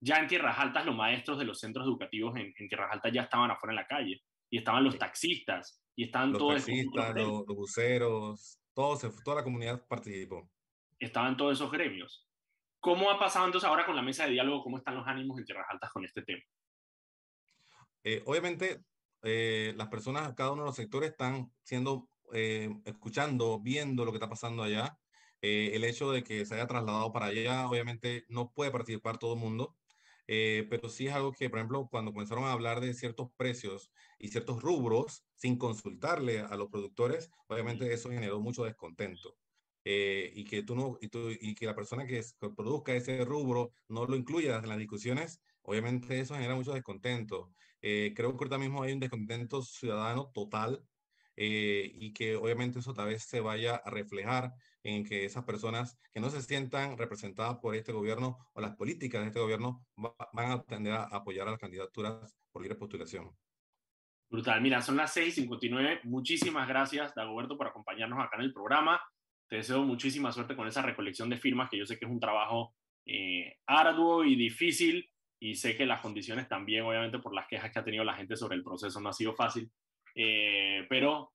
[0.00, 3.22] ya en Tierras Altas los maestros de los centros educativos en, en Tierras Altas ya
[3.22, 6.54] estaban afuera en la calle, y estaban los taxistas, y estaban los todos...
[6.54, 8.58] Taxistas, los, los buceros,
[9.24, 10.48] toda la comunidad participó.
[10.98, 12.28] Estaban todos esos gremios.
[12.80, 14.62] ¿Cómo ha pasado entonces ahora con la mesa de diálogo?
[14.62, 16.42] ¿Cómo están los ánimos en Tierras Altas con este tema?
[18.04, 18.84] Eh, obviamente,
[19.22, 24.18] eh, las personas, cada uno de los sectores están siendo, eh, escuchando, viendo lo que
[24.18, 24.96] está pasando allá.
[25.40, 29.40] el hecho de que se haya trasladado para allá, obviamente no puede participar todo el
[29.40, 29.76] mundo,
[30.28, 33.90] eh, pero sí es algo que, por ejemplo, cuando comenzaron a hablar de ciertos precios
[34.18, 39.36] y ciertos rubros sin consultarle a los productores, obviamente eso generó mucho descontento.
[39.84, 42.22] Eh, y, que tú no, y, tú, y que la persona que,
[42.54, 47.50] produzca ese rubro no lo incluya en las discusiones, obviamente eso genera mucho descontento.
[47.80, 50.84] Eh, creo que ahorita mismo hay un descontento ciudadano total
[51.40, 55.96] eh, y que obviamente eso tal vez se vaya a reflejar en que esas personas
[56.12, 59.86] que no se sientan representadas por este gobierno o las políticas de este gobierno
[60.32, 63.30] van a tender a apoyar a las candidaturas por libre postulación.
[64.28, 64.60] Brutal.
[64.60, 66.00] Mira, son las 6:59.
[66.02, 69.00] Muchísimas gracias, Dagoberto, por acompañarnos acá en el programa.
[69.48, 72.18] Te deseo muchísima suerte con esa recolección de firmas, que yo sé que es un
[72.18, 72.74] trabajo
[73.06, 75.08] eh, arduo y difícil,
[75.38, 78.36] y sé que las condiciones también, obviamente, por las quejas que ha tenido la gente
[78.36, 79.70] sobre el proceso, no ha sido fácil.
[80.20, 81.32] Eh, pero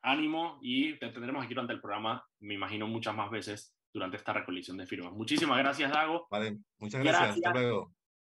[0.00, 4.32] ánimo y te tendremos aquí durante el programa, me imagino, muchas más veces durante esta
[4.32, 5.12] recolección de firmas.
[5.12, 6.28] Muchísimas gracias, Dago.
[6.30, 7.26] Vale, muchas gracias.
[7.26, 7.46] gracias.
[7.46, 7.92] Hasta luego.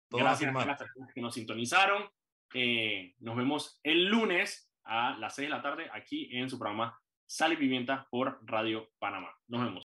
[0.09, 2.09] gracias a las personas que nos sintonizaron.
[2.55, 6.99] Eh, nos vemos el lunes a las 6 de la tarde aquí en su programa
[7.27, 9.31] Sal y Pimienta por Radio Panamá.
[9.47, 9.83] Nos vemos.